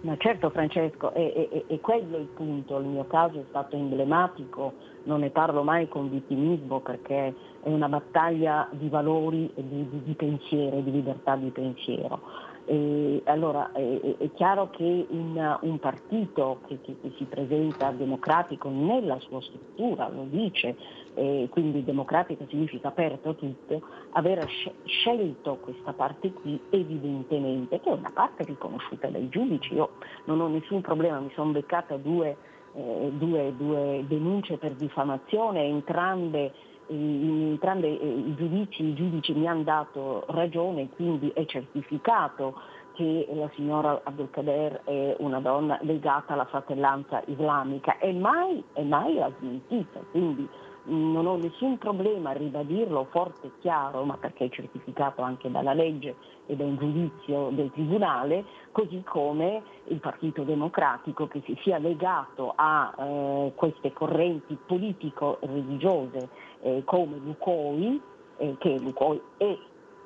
Ma 0.03 0.17
certo 0.17 0.49
Francesco, 0.49 1.13
è, 1.13 1.31
è, 1.31 1.63
è, 1.65 1.79
quello 1.79 2.17
il 2.17 2.25
punto, 2.25 2.77
il 2.77 2.87
mio 2.87 3.07
caso 3.07 3.39
è 3.39 3.43
stato 3.47 3.77
emblematico, 3.77 4.73
non 5.03 5.21
ne 5.21 5.29
parlo 5.29 5.63
mai 5.63 5.87
con 5.87 6.09
vittimismo 6.09 6.81
perché 6.81 7.33
è 7.61 7.69
una 7.69 7.87
battaglia 7.87 8.67
di 8.71 8.89
valori 8.89 9.49
e 9.55 9.65
di, 9.65 9.87
di, 9.89 10.03
di 10.03 10.13
pensiero, 10.13 10.81
di 10.81 10.91
libertà 10.91 11.37
di 11.37 11.49
pensiero. 11.51 12.19
E 12.65 13.21
allora 13.25 13.73
è, 13.73 14.15
è, 14.17 14.31
chiaro 14.33 14.69
che 14.69 15.05
un, 15.09 15.57
un 15.61 15.79
partito 15.79 16.61
che, 16.67 16.79
che, 16.81 16.95
che, 17.01 17.11
si 17.17 17.25
presenta 17.25 17.91
democratico 17.91 18.69
nella 18.69 19.19
sua 19.19 19.41
struttura, 19.41 20.07
lo 20.07 20.25
dice, 20.29 20.77
eh, 21.15 21.47
quindi 21.51 21.83
democratico 21.83 22.45
significa 22.47 22.87
aperto 22.87 23.29
a 23.29 23.33
tutto, 23.33 23.81
aver 24.11 24.47
scelto 24.85 25.57
questa 25.57 25.91
parte 25.91 26.31
qui 26.31 26.57
evidentemente, 26.69 27.81
che 27.81 27.89
è 27.89 27.93
una 27.93 28.11
parte 28.13 28.43
riconosciuta 28.45 29.09
dai 29.09 29.27
giudici, 29.27 29.73
io 29.73 29.91
non 30.25 30.39
ho 30.39 30.47
nessun 30.47 30.79
problema, 30.79 31.19
mi 31.19 31.31
sono 31.35 31.51
beccata 31.51 31.97
due, 31.97 32.37
eh, 32.75 33.11
due, 33.13 33.53
due 33.57 34.05
denunce 34.07 34.57
per 34.57 34.73
diffamazione, 34.75 35.65
entrambe 35.65 36.53
entrambi 36.87 37.87
i 37.87 38.35
giudici, 38.35 38.83
i 38.83 38.93
giudici 38.93 39.33
mi 39.33 39.47
hanno 39.47 39.63
dato 39.63 40.25
ragione, 40.27 40.89
quindi 40.89 41.29
è 41.33 41.45
certificato 41.45 42.55
che 42.93 43.27
la 43.33 43.49
signora 43.55 44.01
Abdelkader 44.03 44.81
è 44.83 45.15
una 45.19 45.39
donna 45.39 45.77
legata 45.81 46.33
alla 46.33 46.45
fratellanza 46.45 47.23
islamica. 47.25 47.97
E 47.97 48.13
mai, 48.13 48.63
e 48.73 48.83
mai 48.83 49.15
l'ha 49.15 49.31
smentita, 49.39 49.99
quindi 50.11 50.47
non 50.85 51.25
ho 51.25 51.37
nessun 51.37 51.77
problema 51.77 52.31
a 52.31 52.33
ribadirlo 52.33 53.07
forte 53.09 53.47
e 53.47 53.51
chiaro, 53.61 54.03
ma 54.03 54.17
perché 54.17 54.45
è 54.45 54.49
certificato 54.49 55.21
anche 55.21 55.49
dalla 55.49 55.73
legge 55.73 56.15
e 56.45 56.55
da 56.55 56.65
un 56.65 56.77
giudizio 56.77 57.49
del 57.51 57.71
Tribunale, 57.71 58.43
così 58.71 59.01
come 59.05 59.61
il 59.85 59.99
Partito 59.99 60.43
Democratico 60.43 61.27
che 61.27 61.41
si 61.45 61.57
sia 61.61 61.77
legato 61.77 62.51
a 62.55 62.93
eh, 62.97 63.53
queste 63.55 63.93
correnti 63.93 64.57
politico-religiose 64.65 66.42
eh, 66.63 66.81
come 66.85 67.17
Lucoi, 67.17 68.01
eh, 68.37 68.55
che 68.57 68.79
Lucoi 68.79 69.21
è 69.37 69.57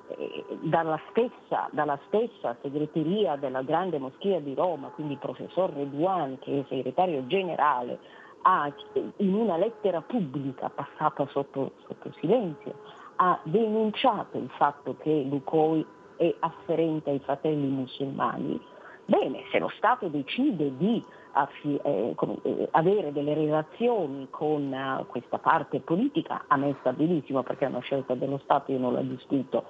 eh, 0.09 0.45
dalla 0.61 0.99
stessa, 1.09 1.69
dalla 1.71 1.99
stessa, 2.07 2.55
segreteria 2.61 3.35
della 3.35 3.61
Grande 3.61 3.99
Moschea 3.99 4.39
di 4.39 4.53
Roma, 4.53 4.89
quindi 4.89 5.13
il 5.13 5.19
professor 5.19 5.71
Redouane, 5.71 6.39
che 6.39 6.59
è 6.59 6.65
segretario 6.67 7.25
generale, 7.27 7.99
ha 8.41 8.71
in 9.17 9.33
una 9.33 9.57
lettera 9.57 10.01
pubblica 10.01 10.69
passata 10.69 11.27
sotto, 11.31 11.73
sotto 11.85 12.11
silenzio, 12.19 12.73
ha 13.17 13.39
denunciato 13.43 14.37
il 14.37 14.49
fatto 14.57 14.95
che 14.97 15.25
Lucoi 15.29 15.85
è 16.15 16.33
afferente 16.39 17.09
ai 17.09 17.19
fratelli 17.19 17.67
musulmani, 17.67 18.59
bene, 19.07 19.43
se 19.51 19.59
lo 19.59 19.69
Stato 19.77 20.07
decide 20.07 20.77
di 20.77 21.03
affi- 21.31 21.79
eh, 21.83 22.15
eh, 22.43 22.67
avere 22.71 23.11
delle 23.11 23.33
relazioni 23.33 24.27
con 24.29 24.71
uh, 24.71 25.05
questa 25.07 25.39
parte 25.39 25.79
politica, 25.79 26.43
a 26.47 26.57
me 26.57 26.75
sta 26.79 26.93
benissimo 26.93 27.41
perché 27.43 27.65
è 27.65 27.69
una 27.69 27.79
scelta 27.79 28.13
dello 28.13 28.39
Stato, 28.43 28.71
io 28.71 28.79
non 28.79 28.93
la 28.93 29.01
discuto, 29.01 29.65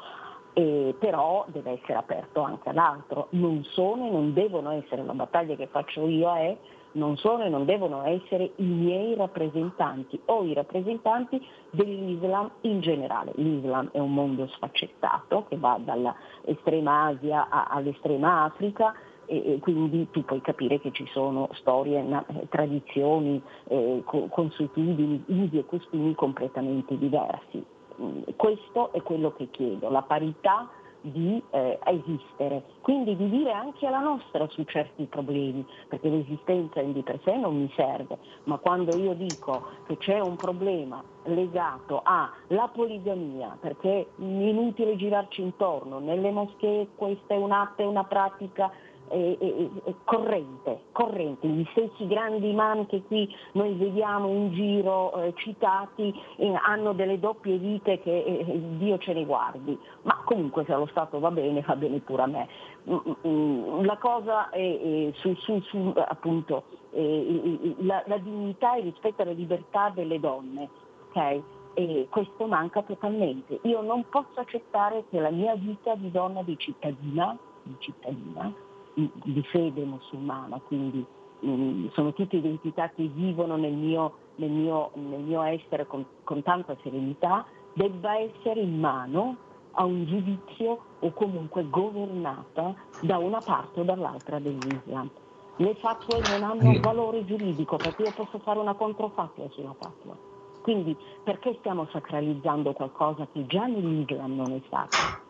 eh, 0.53 0.95
però 0.97 1.45
deve 1.49 1.79
essere 1.79 1.95
aperto 1.95 2.41
anche 2.41 2.69
all'altro. 2.69 3.27
Non 3.31 3.63
sono 3.63 4.07
e 4.07 4.09
non 4.09 4.33
devono 4.33 4.71
essere, 4.71 5.03
la 5.03 5.13
battaglia 5.13 5.55
che 5.55 5.67
faccio 5.67 6.07
io 6.07 6.33
è 6.33 6.57
non 6.93 7.15
sono 7.17 7.43
e 7.43 7.49
non 7.49 7.65
devono 7.65 8.03
essere 8.05 8.53
i 8.55 8.63
miei 8.63 9.13
rappresentanti 9.13 10.19
o 10.25 10.43
i 10.43 10.53
rappresentanti 10.53 11.39
dell'Islam 11.69 12.49
in 12.61 12.79
generale. 12.79 13.33
L'Islam 13.35 13.89
è 13.91 13.99
un 13.99 14.13
mondo 14.13 14.47
sfaccettato 14.47 15.45
che 15.47 15.57
va 15.57 15.79
dall'estrema 15.79 17.05
Asia 17.05 17.49
all'estrema 17.49 18.45
Africa 18.45 18.95
e 19.27 19.59
quindi 19.61 20.07
tu 20.11 20.23
puoi 20.23 20.41
capire 20.41 20.79
che 20.79 20.91
ci 20.91 21.05
sono 21.11 21.49
storie, 21.53 21.99
eh, 21.99 22.47
tradizioni, 22.49 23.41
eh, 23.67 24.03
consuetudini, 24.29 25.23
usi 25.27 25.57
e 25.57 25.65
costumi 25.65 26.15
completamente 26.15 26.97
diversi. 26.97 27.63
Mm, 28.01 28.21
questo 28.35 28.91
è 28.93 29.01
quello 29.01 29.33
che 29.33 29.49
chiedo, 29.51 29.89
la 29.89 30.01
parità 30.01 30.69
di 31.01 31.41
eh, 31.51 31.79
esistere, 31.85 32.63
quindi 32.81 33.15
di 33.15 33.29
dire 33.29 33.51
anche 33.51 33.89
la 33.89 33.99
nostra 33.99 34.47
su 34.49 34.63
certi 34.63 35.05
problemi, 35.05 35.65
perché 35.87 36.09
l'esistenza 36.09 36.81
in 36.81 36.93
di 36.93 37.01
per 37.01 37.19
sé 37.23 37.35
non 37.35 37.55
mi 37.55 37.71
serve, 37.75 38.17
ma 38.45 38.57
quando 38.57 38.95
io 38.95 39.13
dico 39.13 39.63
che 39.85 39.97
c'è 39.97 40.19
un 40.19 40.37
problema 40.37 41.03
legato 41.23 42.01
alla 42.03 42.67
poligamia, 42.67 43.57
perché 43.59 43.99
è 43.99 44.07
inutile 44.21 44.95
girarci 44.95 45.41
intorno, 45.41 45.99
nelle 45.99 46.31
moschee 46.31 46.89
questa 46.95 47.33
è 47.33 47.37
un'atta, 47.37 47.83
è 47.83 47.85
una 47.85 48.03
pratica 48.03 48.71
eh, 49.09 49.37
eh, 49.39 49.95
corrente, 50.03 50.81
corrente, 50.91 51.47
gli 51.47 51.65
stessi 51.71 52.07
grandi 52.07 52.49
imam 52.49 52.85
che 52.87 53.03
qui 53.03 53.33
noi 53.53 53.73
vediamo 53.75 54.27
in 54.27 54.53
giro 54.53 55.13
eh, 55.21 55.33
citati 55.35 56.13
eh, 56.37 56.53
hanno 56.53 56.93
delle 56.93 57.19
doppie 57.19 57.57
vite 57.57 57.99
che 58.01 58.23
eh, 58.23 58.45
eh, 58.47 58.61
Dio 58.77 58.97
ce 58.97 59.13
ne 59.13 59.25
guardi, 59.25 59.77
ma 60.03 60.21
comunque 60.25 60.65
se 60.65 60.73
allo 60.73 60.87
Stato 60.87 61.19
va 61.19 61.31
bene, 61.31 61.61
va 61.65 61.75
bene 61.75 61.99
pure 61.99 62.21
a 62.21 62.27
me. 62.27 62.47
Mm, 62.89 62.95
mm, 62.95 63.27
mm, 63.27 63.85
la 63.85 63.97
cosa 63.97 64.49
è 64.49 65.11
su, 65.15 65.33
su, 65.35 65.59
su 65.61 65.93
appunto, 65.95 66.63
la, 66.91 68.03
la, 68.05 68.17
dignità 68.17 68.75
e 68.75 68.81
rispetto 68.81 69.21
alla 69.21 69.31
libertà 69.31 69.91
delle 69.93 70.19
donne. 70.19 70.69
Okay? 71.09 71.43
E 71.73 72.07
questo 72.09 72.47
manca 72.47 72.81
totalmente. 72.81 73.59
Io 73.63 73.81
non 73.81 74.05
posso 74.09 74.39
accettare 74.39 75.03
che 75.09 75.19
la 75.19 75.31
mia 75.31 75.55
vita 75.55 75.95
di 75.95 76.09
donna, 76.09 76.41
di 76.41 76.57
cittadina, 76.57 77.37
di 77.63 77.75
cittadina 77.79 78.65
di 78.97 79.43
fede 79.43 79.83
musulmana, 79.83 80.59
quindi 80.65 81.05
mh, 81.41 81.49
mm, 81.49 81.87
sono 81.93 82.13
tutte 82.13 82.37
identità 82.37 82.89
che 82.89 83.03
vivono 83.03 83.55
nel 83.55 83.73
mio, 83.73 84.15
nel 84.35 84.49
mio, 84.49 84.89
nel 84.95 85.19
mio 85.19 85.41
essere 85.43 85.85
con, 85.85 86.03
con 86.23 86.41
tanta 86.41 86.75
serenità, 86.81 87.45
debba 87.73 88.17
essere 88.17 88.61
in 88.61 88.79
mano 88.79 89.35
a 89.71 89.85
un 89.85 90.05
giudizio 90.05 90.79
o 90.99 91.11
comunque 91.13 91.69
governata 91.69 92.73
da 93.01 93.19
una 93.19 93.41
parte 93.41 93.81
o 93.81 93.83
dall'altra 93.83 94.39
dell'Islam. 94.39 95.09
Le 95.57 95.75
fatue 95.75 96.21
non 96.21 96.43
hanno 96.43 96.79
valore 96.79 97.23
giuridico 97.25 97.77
perché 97.77 98.03
io 98.03 98.11
posso 98.11 98.39
fare 98.39 98.57
una 98.57 98.73
controfatua 98.73 99.47
sulla 99.51 99.75
fatua. 99.77 100.15
Quindi 100.61 100.95
perché 101.23 101.55
stiamo 101.59 101.87
sacralizzando 101.91 102.73
qualcosa 102.73 103.27
che 103.31 103.45
già 103.45 103.67
nell'Islam 103.67 104.35
non 104.35 104.53
è 104.53 104.61
stato? 104.65 105.26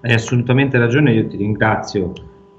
Hai 0.00 0.12
assolutamente 0.12 0.78
ragione, 0.78 1.12
io 1.12 1.26
ti 1.26 1.36
ringrazio 1.36 2.12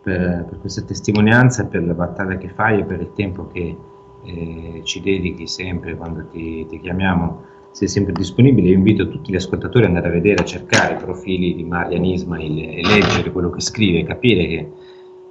per, 0.04 0.46
per, 0.50 0.60
questa 0.60 0.82
testimonianza, 0.82 1.68
per 1.68 1.86
la 1.86 1.94
battaglia 1.94 2.38
che 2.38 2.50
fai 2.50 2.82
e 2.82 2.84
per 2.84 3.00
il 3.00 3.14
tempo 3.14 3.48
che 3.48 3.78
eh, 4.26 4.82
ci 4.84 5.00
dedichi 5.00 5.48
sempre 5.48 5.96
quando 5.96 6.28
ti, 6.28 6.66
ti, 6.68 6.82
chiamiamo. 6.82 7.46
Sei 7.72 7.88
sempre 7.88 8.12
disponibile. 8.12 8.68
Io 8.68 8.76
invito 8.76 9.08
tutti 9.08 9.32
gli 9.32 9.38
ascoltatori 9.38 9.86
ad 9.86 9.92
andare 9.92 10.10
a 10.10 10.12
vedere, 10.12 10.42
a 10.42 10.46
cercare 10.46 10.96
i 10.96 10.98
profili 10.98 11.56
di 11.56 11.64
Marian 11.64 12.04
Ismail 12.04 12.60
e 12.60 12.82
leggere 12.82 13.32
quello 13.32 13.50
che 13.52 13.62
scrive, 13.62 14.04
capire 14.04 14.46
che 14.46 14.72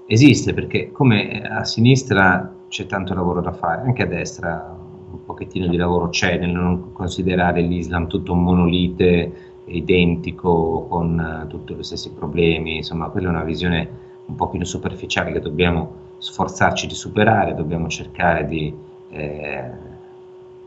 esiste, 0.07 0.55
perché 0.55 0.91
come 0.91 1.43
a 1.43 1.63
sinistra 1.65 2.55
c'è 2.69 2.87
tanto 2.87 3.13
lavoro 3.13 3.43
da 3.43 3.53
fare, 3.53 3.83
anche 3.83 4.05
a 4.05 4.07
destra 4.07 4.75
un 5.11 5.25
pochettino 5.27 5.67
di 5.67 5.77
lavoro 5.77 6.09
c'è 6.09 6.39
nel 6.39 6.51
non 6.51 6.93
considerare 6.93 7.61
l'Islam 7.61 8.07
tutto 8.07 8.33
un 8.33 8.43
monolite 8.43 9.48
identico, 9.69 10.87
con 10.89 11.43
uh, 11.45 11.47
tutti 11.49 11.75
gli 11.75 11.83
stessi 11.83 12.13
problemi, 12.13 12.77
insomma 12.77 13.09
quella 13.09 13.29
è 13.29 13.31
una 13.31 13.45
visione 13.45 13.89
un 14.27 14.35
po' 14.35 14.49
più 14.49 14.65
superficiale 14.65 15.33
che 15.33 15.41
dobbiamo 15.41 16.07
sforzarci 16.19 16.87
di 16.87 16.95
superare, 16.95 17.55
dobbiamo 17.55 17.89
cercare 17.89 18.47
di 18.47 18.75
eh, 19.11 19.71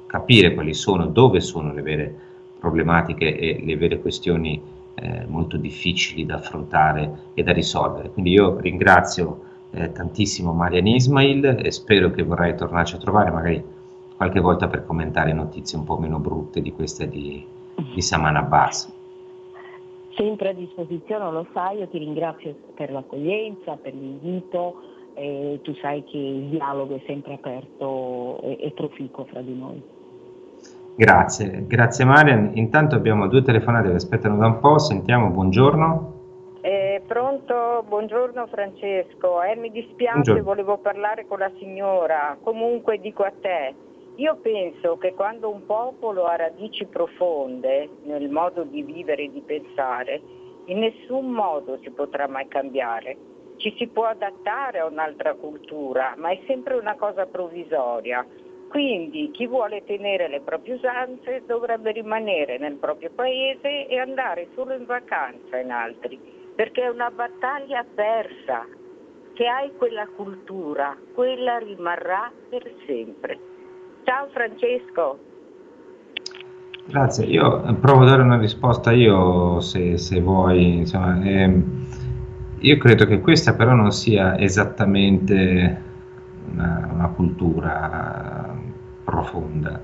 capire 0.08 0.54
quali 0.54 0.74
sono, 0.74 1.06
dove 1.06 1.40
sono 1.42 1.74
le 1.74 1.82
vere 1.82 2.16
problematiche 2.60 3.38
e 3.38 3.62
le 3.64 3.78
vere 3.78 4.00
questioni 4.00 4.62
eh, 4.96 5.26
molto 5.28 5.58
difficili 5.58 6.26
da 6.26 6.36
affrontare 6.36 7.30
e 7.34 7.44
da 7.44 7.52
risolvere. 7.52 8.12
Quindi 8.12 8.32
io 8.32 8.60
ringrazio 8.60 9.44
eh, 9.72 9.92
tantissimo 9.92 10.54
Marian 10.54 10.88
Ismail 10.88 11.60
e 11.64 11.72
spero 11.72 12.12
che 12.12 12.24
vorrai 12.24 12.56
tornarci 12.56 12.96
a 12.96 13.00
trovare 13.00 13.32
magari 13.32 13.64
qualche 14.16 14.40
volta 14.40 14.68
per 14.68 14.86
commentare 14.86 15.34
notizie 15.34 15.78
un 15.78 15.84
po' 15.84 15.98
meno 15.98 16.20
brutte 16.20 16.62
di 16.62 16.72
queste 16.72 17.08
di, 17.08 17.44
di 17.76 18.02
Saman 18.02 18.36
Abbas. 18.36 19.00
Sempre 20.16 20.50
a 20.50 20.54
disposizione, 20.54 21.32
lo 21.32 21.48
sai, 21.54 21.80
io 21.80 21.88
ti 21.88 21.98
ringrazio 21.98 22.54
per 22.76 22.92
l'accoglienza, 22.92 23.78
per 23.78 23.94
l'invito, 23.94 24.76
e 25.14 25.60
tu 25.62 25.74
sai 25.76 26.04
che 26.04 26.18
il 26.18 26.50
dialogo 26.50 26.96
è 26.96 27.02
sempre 27.06 27.34
aperto 27.34 28.42
e, 28.42 28.58
e 28.60 28.72
proficuo 28.72 29.26
fra 29.26 29.42
di 29.42 29.58
noi. 29.58 29.82
Grazie, 30.96 31.66
grazie 31.66 32.06
Marian. 32.06 32.52
Intanto 32.56 32.96
abbiamo 32.96 33.28
due 33.28 33.42
telefonate 33.42 33.90
che 33.90 33.96
aspettano 33.96 34.38
da 34.38 34.48
un 34.48 34.60
po', 34.60 34.78
sentiamo, 34.78 35.30
buongiorno. 35.30 36.20
Eh, 36.62 37.02
pronto, 37.08 37.84
buongiorno 37.88 38.46
Francesco, 38.48 39.42
eh, 39.42 39.56
mi 39.56 39.72
dispiace, 39.72 40.14
buongiorno. 40.14 40.44
volevo 40.44 40.78
parlare 40.78 41.26
con 41.26 41.40
la 41.40 41.50
signora, 41.58 42.38
comunque 42.44 43.00
dico 43.00 43.24
a 43.24 43.32
te, 43.42 43.74
io 44.22 44.36
penso 44.36 44.98
che 44.98 45.16
quando 45.16 45.50
un 45.50 45.66
popolo 45.66 46.26
ha 46.26 46.36
radici 46.36 46.86
profonde 46.86 47.90
nel 48.04 48.30
modo 48.30 48.62
di 48.62 48.84
vivere 48.84 49.24
e 49.24 49.32
di 49.32 49.42
pensare, 49.42 50.22
in 50.66 50.78
nessun 50.78 51.32
modo 51.32 51.80
si 51.82 51.90
potrà 51.90 52.28
mai 52.28 52.48
cambiare. 52.48 53.18
Ci 53.58 53.74
si 53.78 53.88
può 53.88 54.06
adattare 54.06 54.78
a 54.78 54.86
un'altra 54.86 55.34
cultura, 55.34 56.14
ma 56.18 56.30
è 56.30 56.40
sempre 56.46 56.76
una 56.76 56.96
cosa 56.98 57.26
provvisoria. 57.26 58.24
Quindi 58.70 59.32
chi 59.32 59.48
vuole 59.48 59.84
tenere 59.86 60.28
le 60.28 60.42
proprie 60.42 60.76
usanze 60.76 61.42
dovrebbe 61.48 61.92
rimanere 61.92 62.60
nel 62.60 62.76
proprio 62.76 63.10
paese 63.10 63.88
e 63.88 63.98
andare 63.98 64.50
solo 64.54 64.76
in 64.76 64.86
vacanza 64.86 65.58
in 65.58 65.72
altri, 65.72 66.20
perché 66.56 66.84
è 66.84 66.90
una 66.90 67.10
battaglia 67.10 67.84
persa. 67.84 68.68
Se 69.34 69.48
hai 69.48 69.76
quella 69.78 70.08
cultura, 70.16 70.96
quella 71.16 71.58
rimarrà 71.58 72.32
per 72.50 72.72
sempre. 72.86 73.51
Ciao 74.04 74.28
Francesco. 74.32 75.20
Grazie, 76.88 77.26
io 77.26 77.62
provo 77.80 78.02
a 78.02 78.06
dare 78.06 78.24
una 78.24 78.38
risposta 78.38 78.92
io 78.92 79.60
se, 79.62 79.98
se 79.98 80.20
vuoi. 80.20 80.78
Insomma, 80.78 81.24
ehm, 81.24 81.86
io 82.60 82.78
credo 82.78 83.06
che 83.06 83.22
questa 83.22 83.54
però 83.54 83.74
non 83.74 83.92
sia 83.92 84.38
esattamente 84.38 85.82
una, 86.52 86.90
una 86.92 87.08
cultura 87.10 88.56
profonda. 89.04 89.80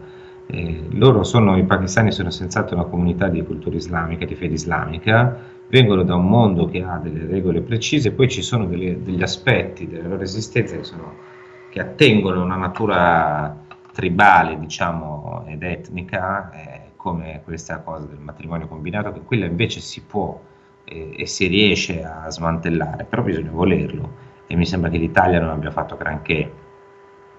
Eh, 0.47 0.87
loro 0.91 1.23
sono, 1.23 1.57
i 1.57 1.65
pakistani 1.65 2.11
sono 2.11 2.29
senz'altro 2.29 2.75
una 2.75 2.85
comunità 2.85 3.27
di 3.27 3.43
cultura 3.43 3.75
islamica, 3.75 4.25
di 4.25 4.35
fede 4.35 4.53
islamica, 4.53 5.37
vengono 5.67 6.03
da 6.03 6.15
un 6.15 6.27
mondo 6.27 6.65
che 6.65 6.81
ha 6.81 6.97
delle 6.97 7.25
regole 7.25 7.61
precise, 7.61 8.11
poi 8.11 8.29
ci 8.29 8.41
sono 8.41 8.65
delle, 8.65 9.01
degli 9.01 9.21
aspetti 9.21 9.87
della 9.87 10.07
loro 10.07 10.23
esistenza 10.23 10.75
che, 10.75 10.83
sono, 10.83 11.15
che 11.69 11.79
attengono 11.79 12.43
una 12.43 12.55
natura 12.55 13.65
tribale 13.97 14.59
diciamo, 14.59 15.43
ed 15.47 15.63
etnica 15.63 16.51
eh, 16.51 16.81
come 16.95 17.41
questa 17.43 17.79
cosa 17.79 18.05
del 18.05 18.19
matrimonio 18.19 18.67
combinato, 18.67 19.11
che 19.11 19.21
quella 19.21 19.45
invece 19.47 19.79
si 19.79 20.03
può 20.03 20.39
eh, 20.83 21.15
e 21.17 21.25
si 21.25 21.47
riesce 21.47 22.03
a 22.03 22.29
smantellare, 22.29 23.05
però 23.05 23.23
bisogna 23.23 23.49
volerlo 23.49 24.25
e 24.45 24.55
mi 24.55 24.67
sembra 24.67 24.91
che 24.91 24.99
l'Italia 24.99 25.39
non 25.39 25.49
abbia 25.49 25.71
fatto 25.71 25.97
granché 25.97 26.51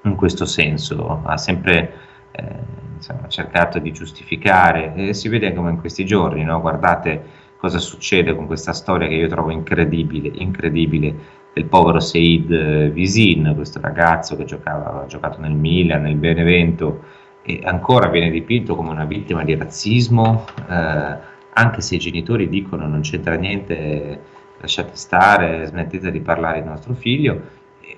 in 0.03 0.17
questo 0.17 0.47
senso, 0.47 1.21
ha 1.23 1.37
sempre 1.37 1.93
eh, 2.33 2.57
insomma, 2.97 3.29
cercato 3.29 3.79
di 3.79 3.93
giustificare 3.93 4.95
e 4.97 5.15
si 5.15 5.29
vede 5.29 5.55
come 5.55 5.71
in 5.71 5.79
questi 5.79 6.05
giorni, 6.05 6.43
no? 6.43 6.61
guardate 6.61 7.47
cosa 7.57 7.79
succede 7.79 8.35
con 8.35 8.47
questa 8.47 8.73
storia 8.73 9.07
che 9.07 9.15
io 9.15 9.29
trovo 9.29 9.53
incredibile, 9.53 10.33
incredibile 10.35 11.15
del 11.53 11.65
povero 11.67 12.01
Said 12.01 12.51
eh, 12.51 12.91
Visin, 12.91 13.53
questo 13.55 13.81
ragazzo 13.81 14.37
che 14.37 14.45
giocava, 14.45 15.03
ha 15.03 15.07
giocato 15.07 15.41
nel 15.41 15.53
Milan, 15.53 16.03
nel 16.03 16.17
Benevento, 16.17 17.03
e 17.43 17.61
ancora 17.65 18.09
viene 18.09 18.31
dipinto 18.31 18.75
come 18.75 18.91
una 18.91 19.05
vittima 19.05 19.43
di 19.45 19.55
razzismo, 19.55 20.45
eh, 20.69 21.17
anche 21.53 21.81
se 21.81 21.97
i 21.97 21.99
genitori 21.99 22.49
dicono 22.49 22.87
non 22.87 23.01
c'entra 23.01 23.35
niente, 23.35 24.21
lasciate 24.61 24.91
stare, 24.95 25.65
smettete 25.67 26.11
di 26.11 26.21
parlare 26.21 26.63
di 26.63 26.69
nostro 26.69 26.95
figlio, 26.95 27.41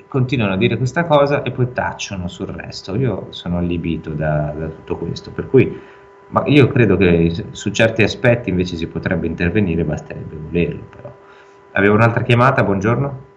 continuano 0.09 0.55
a 0.55 0.57
dire 0.57 0.77
questa 0.77 1.05
cosa 1.05 1.43
e 1.43 1.51
poi 1.51 1.73
tacciono 1.73 2.29
sul 2.29 2.47
resto. 2.47 2.95
Io 2.97 3.27
sono 3.31 3.59
allibito 3.59 4.11
da, 4.11 4.55
da 4.57 4.67
tutto 4.67 4.97
questo, 4.97 5.31
per 5.31 5.49
cui 5.49 5.81
ma 6.31 6.45
io 6.47 6.69
credo 6.69 6.97
che 6.97 7.33
su 7.51 7.71
certi 7.71 8.03
aspetti 8.03 8.51
invece 8.51 8.77
si 8.77 8.87
potrebbe 8.87 9.27
intervenire, 9.27 9.85
basterebbe 9.85 10.37
volerlo 10.37 10.83
però. 10.95 11.13
Avevo 11.73 11.95
un'altra 11.95 12.23
chiamata, 12.23 12.63
buongiorno. 12.63 13.29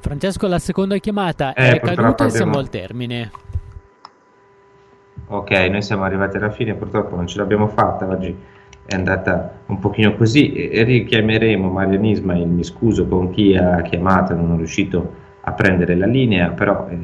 Francesco, 0.00 0.46
la 0.48 0.58
seconda 0.58 0.96
chiamata 0.96 1.52
eh, 1.52 1.72
è 1.72 1.80
caduta 1.80 2.24
e 2.24 2.30
siamo 2.30 2.58
al 2.58 2.68
termine. 2.70 3.30
Ok, 5.28 5.50
noi 5.50 5.82
siamo 5.82 6.04
arrivati 6.04 6.38
alla 6.38 6.50
fine, 6.50 6.74
purtroppo 6.74 7.14
non 7.14 7.26
ce 7.26 7.38
l'abbiamo 7.38 7.68
fatta 7.68 8.06
oggi, 8.08 8.34
è 8.84 8.94
andata 8.94 9.60
un 9.66 9.78
pochino 9.78 10.16
così 10.16 10.52
e 10.52 10.82
richiameremo 10.82 11.70
Marian 11.70 12.04
Ismail, 12.04 12.48
mi 12.48 12.64
scuso 12.64 13.06
con 13.06 13.30
chi 13.30 13.54
ha 13.54 13.82
chiamato, 13.82 14.34
non 14.34 14.50
ho 14.50 14.56
riuscito 14.56 15.14
a 15.42 15.52
prendere 15.52 15.94
la 15.94 16.06
linea, 16.06 16.50
però 16.50 16.88
eh, 16.88 16.96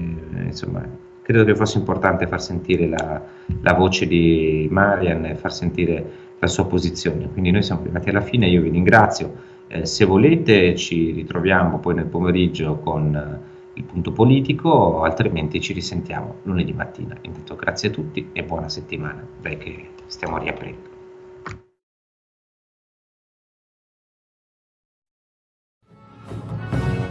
insomma 0.45 0.85
credo 1.23 1.45
che 1.45 1.55
fosse 1.55 1.79
importante 1.79 2.27
far 2.27 2.41
sentire 2.41 2.89
la, 2.89 3.21
la 3.61 3.73
voce 3.75 4.07
di 4.07 4.67
Marian 4.71 5.25
e 5.27 5.35
far 5.37 5.53
sentire 5.53 6.05
la 6.39 6.47
sua 6.47 6.67
posizione. 6.67 7.29
Quindi 7.31 7.51
noi 7.51 7.63
siamo 7.63 7.83
arrivati 7.83 8.09
alla 8.09 8.21
fine, 8.21 8.49
io 8.49 8.63
vi 8.63 8.71
ringrazio. 8.71 9.55
Eh, 9.69 9.85
se 9.85 10.05
volete 10.05 10.77
ci 10.77 11.11
ritroviamo 11.11 11.79
poi 11.81 11.95
nel 11.95 12.07
pomeriggio 12.07 12.77
con 12.77 13.15
eh, 13.15 13.55
il 13.75 13.85
punto 13.85 14.13
politico, 14.13 15.03
altrimenti 15.03 15.61
ci 15.61 15.73
risentiamo 15.73 16.37
lunedì 16.45 16.73
mattina. 16.73 17.17
Intanto 17.23 17.57
grazie 17.57 17.89
a 17.89 17.93
tutti 17.93 18.31
e 18.33 18.45
buona 18.45 18.69
settimana, 18.69 19.27
dai 19.41 19.59
che 19.59 19.91
stiamo 20.07 20.39
riaprendo. 20.39 20.95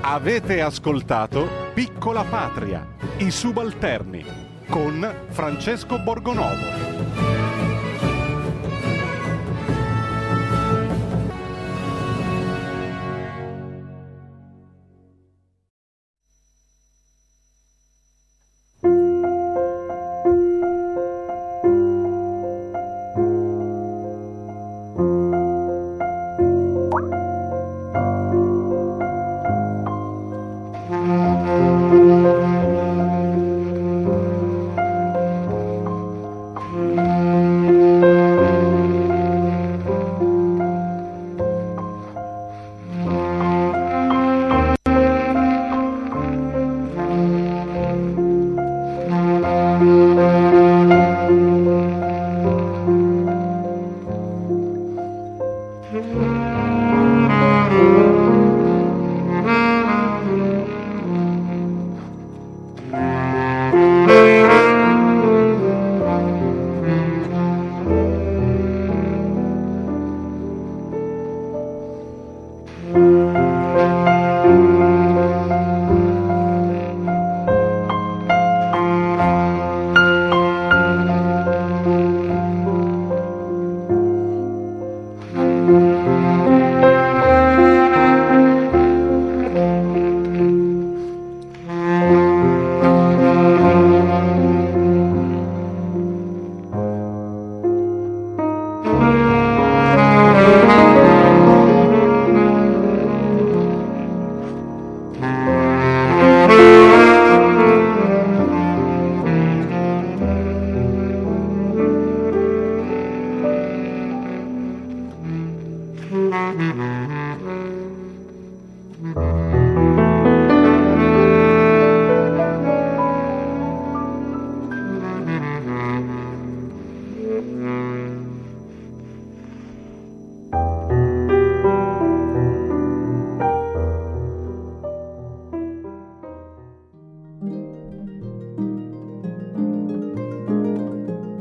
Avete 0.02 0.62
ascoltato 0.62 1.48
Piccola 1.74 2.24
Patria, 2.24 2.88
i 3.18 3.32
subalterni, 3.32 4.24
con 4.70 5.06
Francesco 5.30 6.00
Borgonovo. 6.00 6.95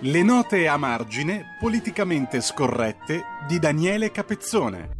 le 0.00 0.22
note 0.22 0.68
a 0.68 0.76
margine 0.76 1.56
politicamente 1.58 2.42
scorrette 2.42 3.22
di 3.48 3.58
Daniele 3.58 4.10
Capezzone. 4.10 4.90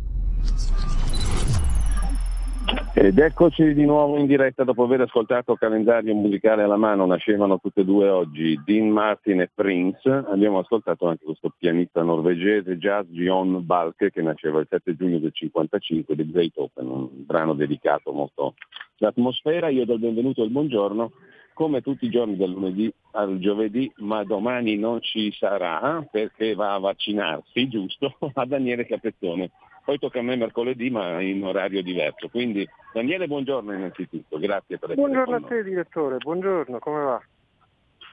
Ed 2.94 3.18
eccoci 3.18 3.74
di 3.74 3.84
nuovo 3.84 4.16
in 4.16 4.26
diretta 4.26 4.64
dopo 4.64 4.84
aver 4.84 5.02
ascoltato 5.02 5.54
calendario 5.54 6.14
musicale 6.14 6.62
alla 6.62 6.78
mano, 6.78 7.04
nascevano 7.04 7.60
tutte 7.60 7.82
e 7.82 7.84
due 7.84 8.08
oggi 8.08 8.58
Dean 8.64 8.88
Martin 8.88 9.42
e 9.42 9.50
Prince, 9.54 10.08
abbiamo 10.08 10.60
ascoltato 10.60 11.06
anche 11.06 11.26
questo 11.26 11.52
pianista 11.58 12.02
norvegese 12.02 12.78
jazz 12.78 13.06
John 13.08 13.66
Balke 13.66 14.10
che 14.10 14.22
nasceva 14.22 14.60
il 14.60 14.66
7 14.70 14.96
giugno 14.96 15.18
del 15.18 15.32
55 15.34 16.16
The 16.16 16.26
Great 16.26 16.56
Open, 16.56 16.86
un 16.86 17.08
brano 17.26 17.52
dedicato 17.52 18.12
molto 18.12 18.54
all'atmosfera, 18.98 19.68
io 19.68 19.84
do 19.84 19.92
il 19.92 20.00
benvenuto 20.00 20.40
e 20.40 20.46
il 20.46 20.52
buongiorno 20.52 21.12
come 21.56 21.80
tutti 21.80 22.04
i 22.04 22.10
giorni 22.10 22.36
dal 22.36 22.50
lunedì 22.50 22.92
al 23.12 23.38
giovedì, 23.38 23.90
ma 24.00 24.24
domani 24.24 24.76
non 24.76 25.00
ci 25.00 25.32
sarà 25.32 26.06
perché 26.10 26.54
va 26.54 26.74
a 26.74 26.78
vaccinarsi, 26.78 27.66
giusto, 27.66 28.14
a 28.34 28.44
Daniele 28.44 28.84
Capezzone. 28.84 29.50
Poi 29.82 29.98
tocca 29.98 30.18
a 30.18 30.22
me 30.22 30.36
mercoledì, 30.36 30.90
ma 30.90 31.18
in 31.22 31.42
orario 31.42 31.82
diverso. 31.82 32.28
Quindi 32.28 32.68
Daniele, 32.92 33.26
buongiorno 33.26 33.72
innanzitutto, 33.72 34.38
grazie 34.38 34.76
per 34.76 34.90
essere 34.90 35.08
Buongiorno 35.08 35.36
a 35.36 35.48
te 35.48 35.64
direttore, 35.64 36.18
buongiorno, 36.18 36.78
come 36.78 37.02
va? 37.02 37.22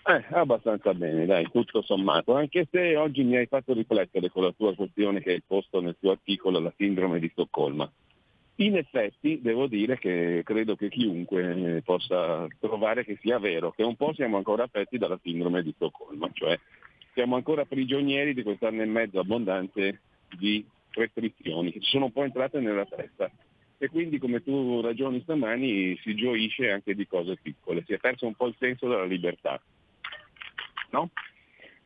Eh, 0.06 0.24
abbastanza 0.30 0.94
bene, 0.94 1.26
dai, 1.26 1.50
tutto 1.52 1.82
sommato, 1.82 2.36
anche 2.36 2.66
se 2.72 2.96
oggi 2.96 3.24
mi 3.24 3.36
hai 3.36 3.48
fatto 3.48 3.74
riflettere 3.74 4.30
con 4.30 4.44
la 4.44 4.54
tua 4.56 4.74
questione 4.74 5.20
che 5.20 5.32
hai 5.32 5.44
posto 5.46 5.82
nel 5.82 5.98
tuo 6.00 6.12
articolo, 6.12 6.60
la 6.60 6.74
sindrome 6.78 7.20
di 7.20 7.28
Stoccolma. 7.30 7.92
In 8.58 8.78
effetti 8.78 9.42
devo 9.42 9.66
dire 9.66 9.98
che 9.98 10.42
credo 10.46 10.76
che 10.76 10.90
chiunque 10.90 11.82
possa 11.84 12.48
trovare 12.60 13.04
che 13.04 13.18
sia 13.20 13.40
vero, 13.40 13.72
che 13.72 13.84
un 13.84 13.96
po' 13.96 14.14
siamo 14.14 14.38
ancora 14.38 14.64
affetti 14.64 15.00
dalla 15.00 15.20
sindrome 15.24 15.64
di 15.64 15.74
Stoccolma, 15.76 16.30
cioè 16.34 16.60
siamo 17.14 17.36
ancora 17.36 17.66
prigionieri 17.66 18.34
di 18.34 18.44
quest'anno 18.44 18.84
e 18.84 18.86
mezzo 18.86 19.20
abbondante 19.20 20.02
di 20.38 20.64
restrizioni 20.92 21.72
che 21.72 21.80
ci 21.80 21.90
sono 21.90 22.06
un 22.06 22.12
po' 22.12 22.24
entrate 22.24 22.60
nella 22.60 22.86
testa 22.86 23.32
e 23.84 23.90
quindi 23.90 24.20
come 24.20 24.44
tu 24.44 24.82
ragioni 24.82 25.20
stamani 25.22 25.98
si 25.98 26.16
gioisce 26.16 26.72
anche 26.72 26.96
di 26.96 27.08
cose 27.08 27.38
piccole, 27.42 27.84
si 27.86 27.94
è 27.94 27.98
perso 27.98 28.26
un 28.26 28.36
po' 28.36 28.48
il 28.48 28.56
senso 28.58 28.88
della 28.88 29.04
libertà. 29.04 29.60
No? 30.92 31.10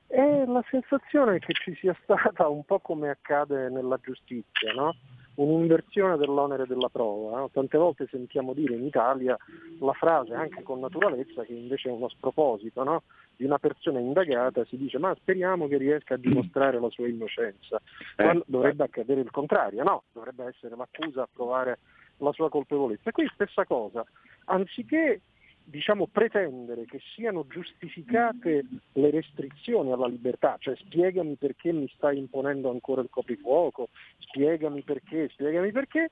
È 0.05 0.43
la 0.45 0.63
sensazione 0.69 1.39
che 1.39 1.53
ci 1.53 1.75
sia 1.75 1.97
stata 2.03 2.47
un 2.49 2.63
po' 2.65 2.79
come 2.79 3.09
accade 3.09 3.69
nella 3.69 3.97
giustizia, 4.01 4.73
no? 4.73 4.95
Un'inversione 5.37 6.17
dell'onere 6.17 6.65
della 6.65 6.89
prova. 6.89 7.39
No? 7.39 7.49
Tante 7.51 7.77
volte 7.77 8.07
sentiamo 8.09 8.53
dire 8.53 8.75
in 8.75 8.85
Italia 8.85 9.37
la 9.79 9.93
frase, 9.93 10.33
anche 10.33 10.63
con 10.63 10.79
naturalezza, 10.79 11.43
che 11.43 11.53
invece 11.53 11.89
è 11.89 11.91
uno 11.91 12.09
sproposito, 12.09 12.83
no? 12.83 13.03
di 13.35 13.45
una 13.45 13.59
persona 13.59 13.99
indagata, 13.99 14.65
si 14.65 14.77
dice 14.77 14.97
ma 14.97 15.13
speriamo 15.15 15.67
che 15.67 15.77
riesca 15.77 16.15
a 16.15 16.17
dimostrare 16.17 16.79
la 16.79 16.89
sua 16.89 17.07
innocenza, 17.07 17.77
eh, 18.15 18.23
quando 18.23 18.43
dovrebbe 18.47 18.83
accadere 18.83 19.21
il 19.21 19.31
contrario, 19.31 19.83
no, 19.83 20.03
dovrebbe 20.11 20.45
essere 20.45 20.75
l'accusa 20.75 21.21
a 21.21 21.29
provare 21.31 21.79
la 22.17 22.31
sua 22.31 22.49
colpevolezza. 22.49 23.11
Qui 23.11 23.29
stessa 23.33 23.63
cosa, 23.65 24.03
anziché 24.45 25.21
diciamo, 25.69 26.07
pretendere 26.07 26.85
che 26.85 26.99
siano 27.13 27.45
giustificate 27.45 28.63
le 28.93 29.11
restrizioni 29.11 29.91
alla 29.91 30.07
libertà, 30.07 30.55
cioè 30.59 30.75
spiegami 30.77 31.35
perché 31.35 31.73
mi 31.73 31.91
stai 31.93 32.17
imponendo 32.17 32.69
ancora 32.69 33.01
il 33.01 33.09
coprifuoco, 33.09 33.89
spiegami 34.19 34.81
perché, 34.83 35.27
spiegami 35.29 35.73
perché, 35.73 36.09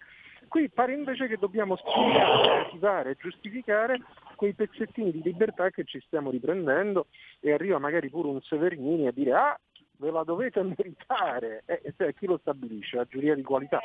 qui 0.49 0.69
pare 0.69 0.93
invece 0.93 1.27
che 1.27 1.37
dobbiamo 1.37 1.77
spiegare, 1.77 2.63
motivare 2.63 3.11
e 3.11 3.15
giustificare 3.17 4.01
quei 4.35 4.53
pezzettini 4.53 5.11
di 5.11 5.21
libertà 5.21 5.69
che 5.69 5.85
ci 5.85 6.01
stiamo 6.05 6.31
riprendendo 6.31 7.07
e 7.39 7.53
arriva 7.53 7.79
magari 7.79 8.09
pure 8.09 8.27
un 8.27 8.41
Severnini 8.41 9.07
a 9.07 9.11
dire 9.11 9.33
ah 9.33 9.59
ve 9.97 10.11
la 10.11 10.23
dovete 10.23 10.61
meritare, 10.61 11.63
eh, 11.65 11.93
cioè, 11.95 12.13
chi 12.13 12.25
lo 12.25 12.37
stabilisce? 12.39 12.97
La 12.97 13.05
giuria 13.05 13.33
di 13.33 13.43
qualità. 13.43 13.79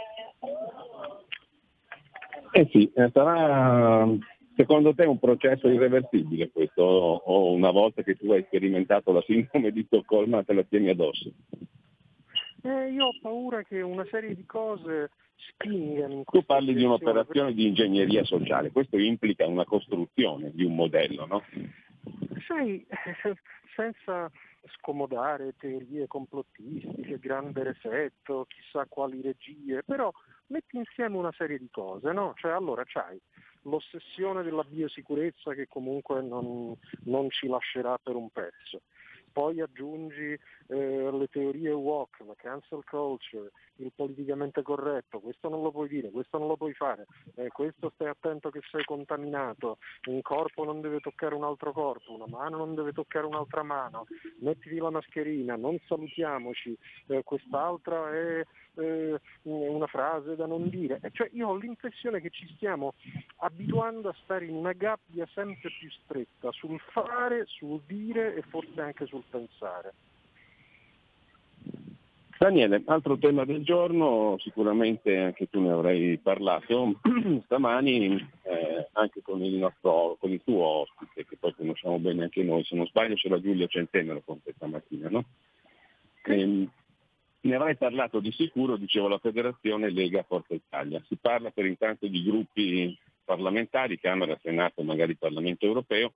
Eh 2.51 2.68
sì, 2.73 2.91
eh, 2.93 3.09
sarà 3.12 4.09
secondo 4.57 4.95
te 4.95 5.05
un 5.05 5.19
processo 5.19 5.69
irreversibile 5.69 6.51
questo 6.51 6.83
o 6.83 7.53
una 7.53 7.71
volta 7.71 8.03
che 8.03 8.15
tu 8.15 8.31
hai 8.33 8.45
sperimentato 8.45 9.13
la 9.13 9.23
sindrome 9.23 9.71
di 9.71 9.85
Stoccolma 9.85 10.43
te 10.45 10.53
la 10.53 10.63
tieni 10.63 10.91
addosso? 10.91 11.33
Eh, 12.63 12.91
io 12.91 13.07
ho 13.07 13.19
paura 13.21 13.63
che 13.63 13.81
una 13.81 14.05
serie 14.11 14.35
di 14.35 14.45
cose 14.45 15.11
spingano. 15.49 16.25
Tu 16.25 16.45
parli 16.45 16.75
di 16.75 16.85
un'operazione 16.85 17.55
di 17.55 17.67
ingegneria 17.67 18.25
sociale, 18.25 18.71
questo 18.71 18.99
implica 18.99 19.47
una 19.47 19.65
costruzione 19.65 20.51
di 20.53 20.65
un 20.65 20.75
modello, 20.75 21.27
no? 21.27 21.43
Sai, 22.47 22.87
senza 23.75 24.31
scomodare 24.77 25.55
teorie 25.57 26.07
complottistiche, 26.07 27.19
grande 27.19 27.63
resetto, 27.63 28.47
chissà 28.47 28.85
quali 28.87 29.23
regie, 29.23 29.83
però 29.83 30.13
metti 30.49 30.77
insieme 30.77 31.17
una 31.17 31.33
serie 31.33 31.59
di 31.59 31.69
cose, 31.71 32.13
no? 32.13 32.35
Cioè 32.37 32.53
allora 32.53 32.83
c'hai 32.85 33.19
l'ossessione 33.63 34.43
della 34.43 34.65
biosicurezza 34.65 35.55
che 35.55 35.67
comunque 35.69 36.23
non, 36.23 36.75
non 37.05 37.31
ci 37.31 37.47
lascerà 37.47 37.99
per 37.99 38.15
un 38.15 38.31
pezzo. 38.31 38.83
Poi 39.33 39.61
aggiungi 39.61 40.37
eh, 40.67 41.11
le 41.13 41.29
teorie 41.29 41.71
walk, 41.71 42.21
la 42.27 42.35
cancel 42.37 42.83
culture, 42.85 43.53
il 43.77 43.93
politicamente 43.95 44.63
corretto, 44.63 45.21
questo 45.21 45.49
non 45.49 45.63
lo 45.63 45.71
puoi 45.71 45.89
dire, 45.89 46.11
questo 46.11 46.39
non 46.39 46.49
lo 46.49 46.57
puoi 46.57 46.75
fare, 46.75 47.07
eh, 47.37 47.49
questo 47.49 47.93
stai 47.95 48.09
attento 48.09 48.51
che 48.51 48.61
sei 48.71 48.85
contaminato, 48.85 49.79
un 50.09 50.21
corpo 50.23 50.65
non 50.65 50.81
deve 50.81 50.99
toccare 50.99 51.35
un 51.37 51.45
altro 51.45 51.73
corpo, 51.73 52.13
una 52.13 52.27
mano 52.27 52.57
non 52.57 52.75
deve 52.75 52.93
toccare 52.93 53.27
un'altra 53.27 53.63
mano, 53.63 54.07
mettiti 54.41 54.77
la 54.79 54.91
mascherina, 54.91 55.55
non 55.55 55.79
salutiamoci, 55.87 56.77
eh, 57.07 57.23
quest'altra 57.23 58.13
è 58.13 58.45
eh, 58.81 59.20
una 59.43 59.87
frase 59.87 60.37
da 60.37 60.47
non 60.47 60.68
dire. 60.68 61.01
Cioè 61.12 61.28
io 61.33 61.49
ho 61.49 61.57
l'impressione 61.57 62.20
che 62.20 62.31
ci 62.31 62.51
stiamo 62.57 62.95
abituando 63.39 64.09
a 64.09 64.16
stare 64.24 64.47
in 64.47 64.55
una 64.55 64.72
gabbia 64.72 65.26
sempre 65.35 65.70
più 65.78 65.91
stretta 66.05 66.51
sul 66.53 66.81
fare, 66.93 67.45
sul 67.47 67.81
dire 67.87 68.35
e 68.35 68.43
forse 68.43 68.81
anche 68.81 69.07
sul 69.07 69.24
pensare. 69.28 69.93
Daniele, 72.41 72.83
altro 72.87 73.18
tema 73.18 73.45
del 73.45 73.62
giorno, 73.62 74.39
sicuramente 74.39 75.14
anche 75.14 75.51
tu 75.51 75.61
ne 75.61 75.72
avrai 75.72 76.18
parlato 76.22 76.95
stamani, 77.45 78.16
eh, 78.45 78.89
anche 78.93 79.20
con 79.20 79.45
il, 79.45 79.57
nostro, 79.57 80.16
con 80.18 80.31
il 80.31 80.41
tuo 80.43 80.64
ospite, 80.64 81.26
che 81.26 81.37
poi 81.39 81.55
conosciamo 81.55 81.99
bene 81.99 82.22
anche 82.22 82.43
noi, 82.43 82.64
se 82.64 82.76
non 82.76 82.87
sbaglio 82.87 83.14
c'era 83.14 83.39
Giulio 83.39 83.66
Centenero 83.66 84.22
con 84.24 84.43
te 84.43 84.55
stamattina, 84.57 85.11
no? 85.11 85.24
E, 86.24 86.41
ehm, 86.41 86.70
ne 87.43 87.55
avrai 87.55 87.76
parlato 87.76 88.20
di 88.20 88.32
sicuro, 88.32 88.76
dicevo 88.76 89.09
la 89.09 89.18
federazione 89.18 89.91
Lega 89.91 90.22
Forza 90.22 90.55
Italia. 90.55 91.03
Si 91.07 91.16
parla 91.16 91.51
per 91.51 91.64
intanto 91.64 92.07
di 92.07 92.22
gruppi 92.22 92.99
parlamentari, 93.24 93.99
Camera, 93.99 94.38
Senato, 94.43 94.82
magari 94.82 95.14
Parlamento 95.14 95.64
europeo, 95.64 96.12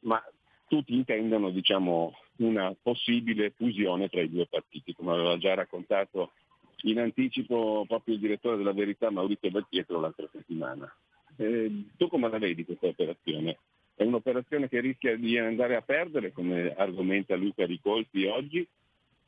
ma 0.00 0.22
tutti 0.66 0.94
intendono 0.94 1.50
diciamo, 1.50 2.16
una 2.36 2.74
possibile 2.80 3.50
fusione 3.50 4.08
tra 4.08 4.22
i 4.22 4.30
due 4.30 4.46
partiti, 4.46 4.94
come 4.94 5.12
aveva 5.12 5.36
già 5.36 5.54
raccontato 5.54 6.32
in 6.84 6.98
anticipo 6.98 7.84
proprio 7.86 8.14
il 8.14 8.20
direttore 8.20 8.56
della 8.56 8.72
Verità 8.72 9.10
Maurizio 9.10 9.50
Belpietro 9.50 10.00
l'altra 10.00 10.28
settimana. 10.32 10.90
Eh, 11.36 11.84
tu 11.96 12.08
come 12.08 12.28
la 12.28 12.38
vedi 12.38 12.64
questa 12.64 12.86
operazione? 12.86 13.58
È 13.94 14.02
un'operazione 14.02 14.68
che 14.68 14.80
rischia 14.80 15.16
di 15.16 15.36
andare 15.38 15.76
a 15.76 15.82
perdere, 15.82 16.32
come 16.32 16.74
argomenta 16.74 17.36
Luca 17.36 17.66
Ricolfi 17.66 18.24
oggi, 18.24 18.66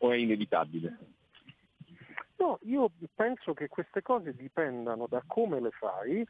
o 0.05 0.13
è 0.13 0.17
inevitabile? 0.17 0.99
No, 2.37 2.59
io 2.63 2.91
penso 3.15 3.55
che 3.55 3.69
queste 3.69 4.03
cose 4.03 4.35
dipendano 4.35 5.07
da 5.09 5.23
come 5.27 5.61
le 5.61 5.71
fai 5.71 6.27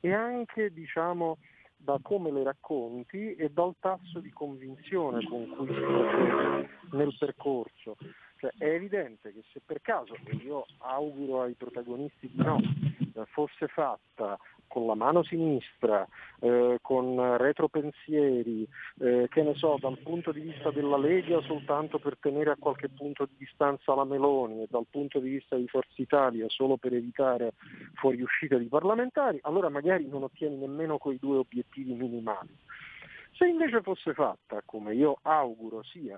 e 0.00 0.12
anche 0.12 0.72
diciamo, 0.72 1.36
da 1.76 1.98
come 2.00 2.30
le 2.30 2.42
racconti 2.42 3.34
e 3.34 3.50
dal 3.50 3.74
tasso 3.78 4.20
di 4.20 4.30
convinzione 4.30 5.22
con 5.26 5.48
cui 5.48 5.66
si 5.66 5.80
procede 5.80 6.68
nel 6.92 7.14
percorso. 7.18 7.96
Cioè, 8.36 8.52
è 8.56 8.68
evidente 8.68 9.34
che 9.34 9.42
se 9.52 9.60
per 9.64 9.82
caso, 9.82 10.14
io 10.42 10.64
auguro 10.78 11.42
ai 11.42 11.54
protagonisti 11.54 12.30
di 12.32 12.42
no, 12.42 12.58
eh, 12.58 13.24
fosse 13.26 13.66
fatta 13.68 14.38
con 14.70 14.86
la 14.86 14.94
mano 14.94 15.24
sinistra, 15.24 16.06
eh, 16.38 16.78
con 16.80 17.36
retropensieri, 17.36 18.64
eh, 19.00 19.26
che 19.28 19.42
ne 19.42 19.54
so, 19.56 19.76
dal 19.80 19.98
punto 19.98 20.30
di 20.30 20.38
vista 20.38 20.70
della 20.70 20.96
Lega 20.96 21.40
soltanto 21.42 21.98
per 21.98 22.16
tenere 22.20 22.52
a 22.52 22.56
qualche 22.56 22.88
punto 22.88 23.24
di 23.24 23.34
distanza 23.36 23.96
la 23.96 24.04
Meloni 24.04 24.62
e 24.62 24.68
dal 24.70 24.86
punto 24.88 25.18
di 25.18 25.30
vista 25.30 25.56
di 25.56 25.66
Forza 25.66 26.00
Italia 26.00 26.48
solo 26.48 26.76
per 26.76 26.94
evitare 26.94 27.54
fuoriuscita 27.94 28.56
di 28.58 28.66
parlamentari, 28.66 29.40
allora 29.42 29.68
magari 29.68 30.06
non 30.06 30.22
ottieni 30.22 30.56
nemmeno 30.56 30.98
quei 30.98 31.18
due 31.18 31.38
obiettivi 31.38 31.92
minimali. 31.92 32.56
Se 33.32 33.46
invece 33.46 33.82
fosse 33.82 34.14
fatta, 34.14 34.62
come 34.64 34.94
io 34.94 35.18
auguro 35.22 35.82
sia, 35.82 36.16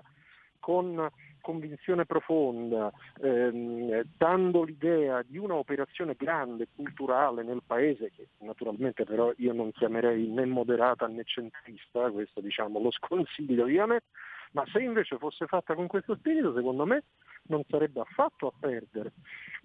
con 0.63 1.09
convinzione 1.41 2.05
profonda, 2.05 2.89
ehm, 3.21 4.01
dando 4.15 4.63
l'idea 4.63 5.21
di 5.23 5.37
una 5.37 5.55
operazione 5.55 6.15
grande, 6.17 6.69
culturale 6.73 7.43
nel 7.43 7.61
paese, 7.67 8.11
che 8.11 8.29
naturalmente 8.39 9.03
però 9.03 9.33
io 9.35 9.51
non 9.51 9.73
chiamerei 9.73 10.25
né 10.29 10.45
moderata 10.45 11.05
né 11.07 11.25
centrista, 11.25 12.09
questo 12.11 12.39
diciamo 12.39 12.79
lo 12.79 12.91
sconsiglio 12.91 13.63
ovviamente, 13.63 14.05
ma 14.53 14.63
se 14.71 14.79
invece 14.79 15.17
fosse 15.17 15.45
fatta 15.45 15.75
con 15.75 15.87
questo 15.87 16.15
spirito, 16.15 16.53
secondo 16.53 16.85
me 16.85 17.03
non 17.47 17.61
sarebbe 17.67 17.99
affatto 17.99 18.47
a 18.47 18.53
perdere. 18.57 19.11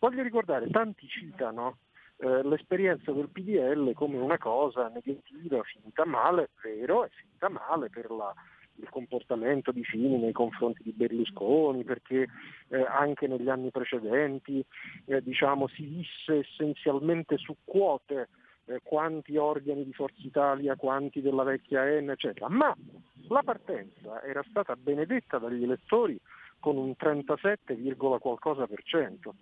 Voglio 0.01 0.25
ricordare, 0.25 0.69
tanti 0.71 1.07
citano 1.07 1.79
eh, 2.17 2.43
l'esperienza 2.43 3.13
del 3.13 3.29
PDL 3.29 3.93
come 3.93 4.19
una 4.19 4.39
cosa 4.39 4.89
negativa, 4.89 5.63
finita 5.63 6.05
male, 6.05 6.51
vero, 6.61 7.05
è 7.05 7.09
finita 7.11 7.49
male 7.49 7.89
per 7.89 8.11
la 8.11 8.35
il 8.81 8.89
comportamento 8.91 9.73
di 9.73 9.85
Fini 9.85 10.19
nei 10.19 10.33
confronti 10.33 10.83
di 10.83 10.93
Berlusconi, 10.93 11.85
perché 11.85 12.29
eh, 12.69 12.83
anche 12.83 13.27
negli 13.27 13.49
anni 13.49 13.71
precedenti 13.71 14.65
eh, 15.07 15.23
diciamo, 15.23 15.69
si 15.69 15.85
visse 15.85 16.47
essenzialmente 16.47 17.37
su 17.39 17.57
quote 17.65 18.29
eh, 18.67 18.81
quanti 18.83 19.37
organi 19.37 19.85
di 19.85 19.93
Forza 19.93 20.21
Italia, 20.23 20.77
quanti 20.77 21.21
della 21.21 21.43
vecchia 21.43 21.85
N, 22.01 22.11
eccetera. 22.11 22.49
Ma 22.49 22.75
la 23.29 23.43
partenza 23.43 24.23
era 24.23 24.45
stata 24.49 24.77
benedetta 24.77 25.39
dagli 25.39 25.63
elettori 25.63 26.19
con 26.61 26.77
un 26.77 26.97
37, 26.97 27.77
qualcosa 27.97 28.67
per 28.67 28.83
cento. 28.85 29.35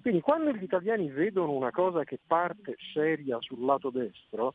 Quindi 0.00 0.20
quando 0.20 0.52
gli 0.52 0.62
italiani 0.62 1.08
vedono 1.10 1.52
una 1.52 1.70
cosa 1.70 2.04
che 2.04 2.18
parte 2.24 2.76
seria 2.92 3.38
sul 3.40 3.64
lato 3.64 3.90
destro, 3.90 4.54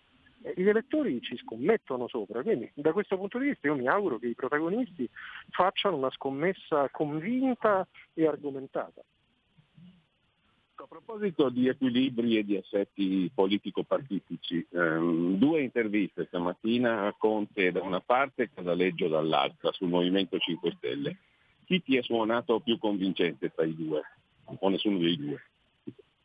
gli 0.56 0.68
elettori 0.68 1.22
ci 1.22 1.38
scommettono 1.38 2.08
sopra, 2.08 2.42
quindi 2.42 2.70
da 2.74 2.92
questo 2.94 3.18
punto 3.18 3.38
di 3.38 3.48
vista 3.48 3.68
io 3.68 3.76
mi 3.76 3.88
auguro 3.88 4.18
che 4.18 4.28
i 4.28 4.36
protagonisti 4.36 5.08
facciano 5.50 5.98
una 5.98 6.12
scommessa 6.12 6.90
convinta 6.90 7.88
e 8.14 8.26
argomentata. 8.26 9.02
A 10.76 10.88
proposito 10.88 11.50
di 11.50 11.68
equilibri 11.68 12.38
e 12.38 12.44
di 12.44 12.58
assetti 12.58 13.30
politico-partitici, 13.32 14.66
ehm, 14.72 15.38
due 15.38 15.62
interviste 15.62 16.26
stamattina 16.26 17.06
a 17.06 17.14
Conte 17.16 17.72
da 17.72 17.84
una 17.84 18.00
parte 18.00 18.44
e 18.44 18.50
Casaleggio 18.52 19.08
dall'altra 19.08 19.72
sul 19.74 19.90
Movimento 19.90 20.40
5 20.40 20.72
Stelle. 20.78 21.18
Chi 21.66 21.84
ti 21.84 21.98
è 21.98 22.02
suonato 22.02 22.60
più 22.62 22.80
convincente 22.80 23.52
tra 23.54 23.64
i 23.64 23.76
due? 23.76 24.02
O 24.46 24.70
nessuno 24.70 24.98
dei 24.98 25.18
due? 25.18 25.44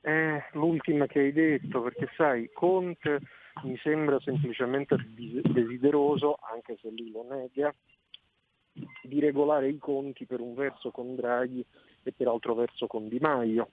Eh, 0.00 0.42
l'ultima 0.52 1.06
che 1.06 1.18
hai 1.18 1.32
detto, 1.32 1.82
perché 1.82 2.08
sai, 2.16 2.48
Conte 2.54 3.20
mi 3.62 3.76
sembra 3.78 4.20
semplicemente 4.20 4.96
desideroso, 5.14 6.38
anche 6.52 6.76
se 6.80 6.90
lui 6.90 7.10
lo 7.10 7.26
nega, 7.28 7.72
di 9.02 9.20
regolare 9.20 9.68
i 9.68 9.78
conti 9.78 10.26
per 10.26 10.40
un 10.40 10.54
verso 10.54 10.90
con 10.90 11.14
Draghi 11.14 11.64
e 12.02 12.12
per 12.12 12.28
altro 12.28 12.54
verso 12.54 12.86
con 12.86 13.08
Di 13.08 13.18
Maio. 13.18 13.70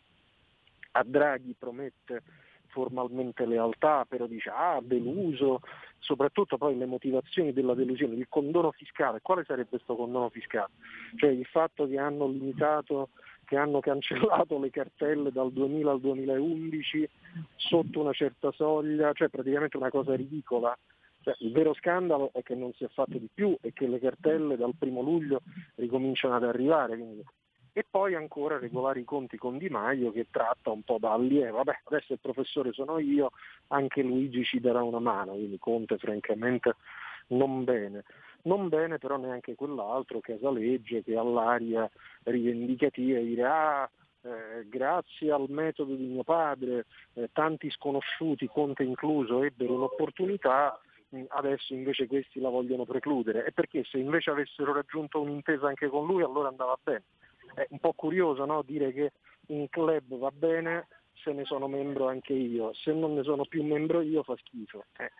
A 0.92 1.04
Draghi 1.04 1.56
promette 1.58 2.24
formalmente 2.68 3.46
lealtà, 3.46 4.06
però 4.08 4.26
dice 4.26 4.50
ah 4.50 4.80
deluso, 4.82 5.60
soprattutto 6.00 6.58
poi 6.58 6.76
le 6.76 6.86
motivazioni 6.86 7.54
della 7.54 7.76
delusione, 7.76 8.16
il 8.16 8.28
condono 8.28 8.72
fiscale, 8.72 9.22
quale 9.22 9.44
sarebbe 9.44 9.70
questo 9.70 9.96
condono 9.96 10.30
fiscale? 10.30 10.72
Cioè 11.16 11.30
il 11.30 11.46
fatto 11.46 11.88
che 11.88 11.98
hanno 12.00 12.28
limitato 12.28 13.10
che 13.46 13.58
hanno 13.58 13.80
cancellato 13.80 14.60
le 14.60 14.70
cartelle 14.70 15.32
dal 15.32 15.52
2000 15.52 15.92
al 15.92 16.00
2011 16.00 17.10
sotto 17.56 18.00
una 18.00 18.14
certa 18.14 18.52
soglia, 18.52 19.14
cioè 19.14 19.30
praticamente 19.30 19.78
una 19.78 19.90
cosa 19.90 20.16
ridicola. 20.16 20.78
Cioè, 21.22 21.36
il 21.40 21.52
vero 21.52 21.74
scandalo 21.74 22.32
è 22.34 22.44
che 22.44 22.54
non 22.54 22.74
si 22.74 22.84
è 22.84 22.90
fatto 22.90 23.18
di 23.18 23.30
più 23.34 23.58
e 23.62 23.72
che 23.72 23.88
le 23.88 24.00
cartelle 24.00 24.58
dal 24.58 24.76
primo 24.78 25.02
luglio 25.02 25.42
ricominciano 25.76 26.36
ad 26.36 26.44
arrivare. 26.44 26.96
Quindi... 26.98 27.24
E 27.76 27.84
poi 27.90 28.14
ancora 28.14 28.60
regolare 28.60 29.00
i 29.00 29.04
conti 29.04 29.36
con 29.36 29.58
Di 29.58 29.68
Maio 29.68 30.12
che 30.12 30.28
tratta 30.30 30.70
un 30.70 30.84
po' 30.84 30.98
da 31.00 31.14
allievo. 31.14 31.58
Vabbè, 31.58 31.80
adesso 31.86 32.14
il 32.14 32.20
professore 32.20 32.72
sono 32.72 33.00
io, 33.00 33.32
anche 33.68 34.04
Luigi 34.04 34.44
ci 34.44 34.60
darà 34.60 34.84
una 34.84 35.00
mano, 35.00 35.32
quindi 35.32 35.58
Conte 35.58 35.98
francamente 35.98 36.76
non 37.28 37.64
bene. 37.64 38.04
Non 38.44 38.68
bene 38.68 38.98
però 38.98 39.18
neanche 39.18 39.56
quell'altro, 39.56 40.20
Casaleggio, 40.20 41.02
che 41.02 41.16
ha 41.16 41.24
l'aria 41.24 41.90
rivendicativa 42.24 43.20
e 43.20 43.24
dire 43.24 43.44
ah, 43.46 43.90
eh, 44.22 44.68
grazie 44.68 45.32
al 45.32 45.50
metodo 45.50 45.96
di 45.96 46.06
mio 46.06 46.24
padre 46.24 46.86
eh, 47.14 47.30
tanti 47.32 47.70
sconosciuti, 47.70 48.48
Conte 48.48 48.84
incluso, 48.84 49.44
ebbero 49.44 49.74
un'opportunità, 49.74 50.80
adesso 51.30 51.74
invece 51.74 52.08
questi 52.08 52.40
la 52.40 52.50
vogliono 52.50 52.86
precludere. 52.86 53.46
E 53.46 53.52
perché 53.52 53.84
se 53.84 53.98
invece 53.98 54.32
avessero 54.32 54.74
raggiunto 54.74 55.22
un'intesa 55.22 55.68
anche 55.68 55.88
con 55.88 56.06
lui 56.06 56.24
allora 56.24 56.50
andava 56.50 56.78
bene. 56.82 57.04
È 57.54 57.68
un 57.70 57.80
po' 57.80 57.94
curioso 57.94 58.46
no? 58.46 58.62
dire 58.64 58.92
che 58.92 59.12
un 59.48 59.70
club 59.70 60.18
va 60.18 60.32
bene 60.32 60.88
se 61.14 61.32
ne 61.32 61.46
sono 61.46 61.68
membro 61.68 62.08
anche 62.08 62.34
io, 62.34 62.74
se 62.74 62.92
non 62.92 63.14
ne 63.14 63.24
sono 63.24 63.46
più 63.46 63.64
membro 63.64 64.02
io 64.02 64.24
fa 64.24 64.36
schifo. 64.38 64.86
Eh. 64.98 65.12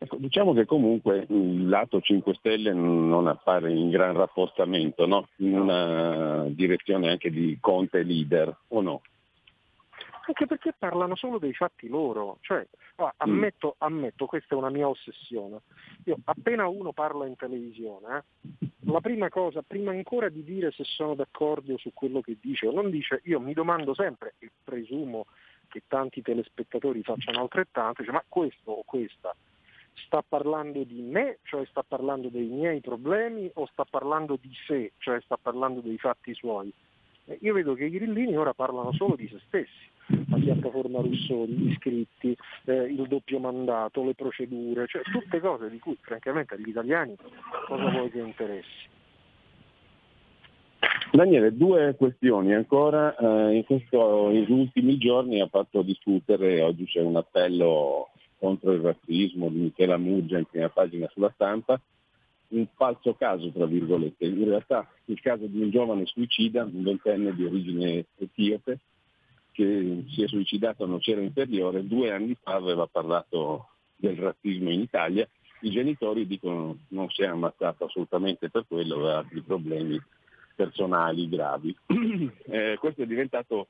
Ecco, 0.00 0.14
diciamo 0.16 0.52
che 0.52 0.64
comunque 0.64 1.26
il 1.28 1.68
lato 1.68 2.00
5 2.00 2.34
Stelle 2.34 2.72
non 2.72 3.26
appare 3.26 3.72
in 3.72 3.90
gran 3.90 4.14
rafforzamento, 4.14 5.06
no? 5.06 5.28
in 5.38 5.58
una 5.58 6.44
direzione 6.50 7.10
anche 7.10 7.30
di 7.30 7.58
Conte 7.60 8.04
leader, 8.04 8.56
o 8.68 8.80
no? 8.80 9.02
Anche 10.28 10.46
perché 10.46 10.72
parlano 10.78 11.16
solo 11.16 11.38
dei 11.38 11.52
fatti 11.52 11.88
loro, 11.88 12.38
cioè, 12.42 12.64
ah, 12.96 13.12
ammetto, 13.16 13.74
ammetto, 13.78 14.26
questa 14.26 14.54
è 14.54 14.58
una 14.58 14.70
mia 14.70 14.86
ossessione. 14.86 15.62
Io, 16.04 16.18
appena 16.26 16.68
uno 16.68 16.92
parla 16.92 17.26
in 17.26 17.34
televisione, 17.34 18.24
eh, 18.60 18.68
la 18.82 19.00
prima 19.00 19.28
cosa, 19.30 19.64
prima 19.66 19.90
ancora 19.90 20.28
di 20.28 20.44
dire 20.44 20.70
se 20.70 20.84
sono 20.84 21.14
d'accordo 21.14 21.76
su 21.76 21.90
quello 21.92 22.20
che 22.20 22.36
dice 22.40 22.68
o 22.68 22.72
non 22.72 22.90
dice, 22.90 23.22
io 23.24 23.40
mi 23.40 23.52
domando 23.52 23.94
sempre, 23.94 24.34
e 24.38 24.48
presumo 24.62 25.26
che 25.66 25.82
tanti 25.88 26.22
telespettatori 26.22 27.02
facciano 27.02 27.40
altrettanto, 27.40 28.02
dice, 28.02 28.12
ma 28.12 28.22
questo 28.28 28.70
o 28.70 28.82
questa 28.84 29.34
sta 30.04 30.22
parlando 30.26 30.82
di 30.84 31.00
me, 31.00 31.38
cioè 31.44 31.64
sta 31.66 31.82
parlando 31.82 32.28
dei 32.28 32.46
miei 32.46 32.80
problemi 32.80 33.50
o 33.54 33.66
sta 33.72 33.84
parlando 33.88 34.38
di 34.40 34.50
sé, 34.66 34.92
cioè 34.98 35.20
sta 35.22 35.36
parlando 35.36 35.80
dei 35.80 35.98
fatti 35.98 36.34
suoi. 36.34 36.72
Io 37.40 37.52
vedo 37.52 37.74
che 37.74 37.84
i 37.84 37.90
grillini 37.90 38.36
ora 38.36 38.54
parlano 38.54 38.92
solo 38.92 39.14
di 39.14 39.28
se 39.28 39.38
stessi 39.46 39.96
la 40.30 40.38
piattaforma 40.38 41.00
Russoni, 41.00 41.52
gli 41.52 41.70
iscritti, 41.70 42.34
eh, 42.64 42.84
il 42.84 43.06
doppio 43.06 43.38
mandato, 43.38 44.02
le 44.04 44.14
procedure, 44.14 44.86
cioè 44.86 45.02
tutte 45.02 45.38
cose 45.40 45.68
di 45.68 45.78
cui 45.78 45.96
francamente 46.00 46.54
agli 46.54 46.68
italiani 46.68 47.14
cosa 47.66 47.90
vuoi 47.90 48.10
che 48.10 48.20
interessi. 48.20 48.96
Daniele, 51.12 51.56
due 51.56 51.94
questioni 51.96 52.54
ancora. 52.54 53.14
Eh, 53.16 53.56
in 53.56 53.64
questo, 53.64 54.28
negli 54.28 54.50
ultimi 54.50 54.96
giorni 54.98 55.40
ha 55.40 55.46
fatto 55.46 55.82
discutere, 55.82 56.62
oggi 56.62 56.84
c'è 56.86 57.00
un 57.00 57.16
appello 57.16 58.10
contro 58.38 58.72
il 58.72 58.80
razzismo 58.80 59.48
di 59.48 59.58
Michela 59.58 59.96
Muggia 59.96 60.38
in 60.38 60.44
prima 60.44 60.68
pagina 60.68 61.08
sulla 61.12 61.30
stampa, 61.34 61.80
un 62.48 62.66
falso 62.74 63.14
caso, 63.14 63.50
tra 63.50 63.66
virgolette. 63.66 64.26
In 64.26 64.44
realtà 64.44 64.88
il 65.06 65.20
caso 65.20 65.46
di 65.46 65.60
un 65.60 65.70
giovane 65.70 66.06
suicida, 66.06 66.64
un 66.64 66.82
ventenne 66.82 67.34
di 67.34 67.44
origine 67.44 68.06
etiope, 68.16 68.78
che 69.52 70.04
si 70.08 70.22
è 70.22 70.28
suicidato 70.28 70.84
a 70.84 70.86
Nocera 70.86 71.20
Inferiore, 71.20 71.86
due 71.86 72.12
anni 72.12 72.36
fa 72.40 72.54
aveva 72.54 72.86
parlato 72.86 73.70
del 73.96 74.16
razzismo 74.16 74.70
in 74.70 74.80
Italia, 74.80 75.28
i 75.60 75.70
genitori 75.70 76.26
dicono 76.26 76.78
non 76.88 77.10
si 77.10 77.22
è 77.22 77.26
ammazzato 77.26 77.86
assolutamente 77.86 78.48
per 78.48 78.64
quello, 78.68 78.94
aveva 78.94 79.18
altri 79.18 79.40
problemi 79.42 80.00
personali 80.54 81.28
gravi. 81.28 81.76
eh, 82.46 82.76
questo 82.78 83.02
è 83.02 83.06
diventato 83.06 83.68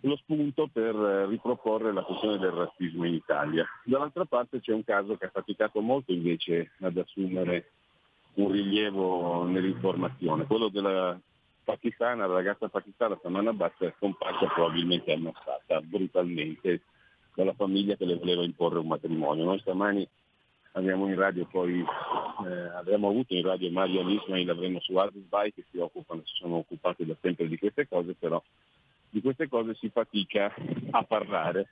lo 0.00 0.16
spunto 0.16 0.68
per 0.72 0.94
riproporre 0.94 1.92
la 1.92 2.02
questione 2.02 2.38
del 2.38 2.50
razzismo 2.50 3.04
in 3.04 3.14
Italia. 3.14 3.66
Dall'altra 3.84 4.24
parte 4.24 4.60
c'è 4.60 4.72
un 4.72 4.84
caso 4.84 5.16
che 5.16 5.26
ha 5.26 5.30
faticato 5.30 5.80
molto 5.80 6.12
invece 6.12 6.72
ad 6.80 6.96
assumere 6.96 7.70
un 8.34 8.50
rilievo 8.50 9.44
nell'informazione, 9.44 10.46
quello 10.46 10.68
della 10.68 11.18
pakistana, 11.64 12.26
la 12.26 12.34
ragazza 12.34 12.68
pakistana 12.68 13.18
Samana 13.22 13.50
Abbas 13.50 13.76
è 13.78 13.92
scomparsa 13.96 14.46
probabilmente 14.46 15.12
ammazzata 15.12 15.80
brutalmente 15.80 16.82
dalla 17.34 17.54
famiglia 17.54 17.96
che 17.96 18.04
le 18.04 18.16
voleva 18.16 18.42
imporre 18.42 18.78
un 18.78 18.88
matrimonio. 18.88 19.44
Noi 19.44 19.60
stamani 19.60 20.06
abbiamo 20.72 21.06
in 21.06 21.16
radio 21.16 21.46
poi, 21.46 21.80
eh, 21.80 22.76
abbiamo 22.76 23.08
avuto 23.08 23.34
in 23.34 23.42
radio 23.42 23.70
Mario 23.70 24.02
Nismail, 24.04 24.46
l'avremo 24.46 24.80
su 24.80 24.96
Ardisby 24.96 25.52
che 25.52 25.64
si 25.70 25.78
occupano, 25.78 26.22
si 26.24 26.34
sono 26.34 26.56
occupati 26.56 27.04
da 27.04 27.16
sempre 27.20 27.48
di 27.48 27.58
queste 27.58 27.86
cose, 27.88 28.14
però 28.14 28.42
di 29.10 29.20
queste 29.20 29.48
cose 29.48 29.74
si 29.74 29.90
fatica 29.90 30.54
a 30.90 31.02
parlare 31.02 31.68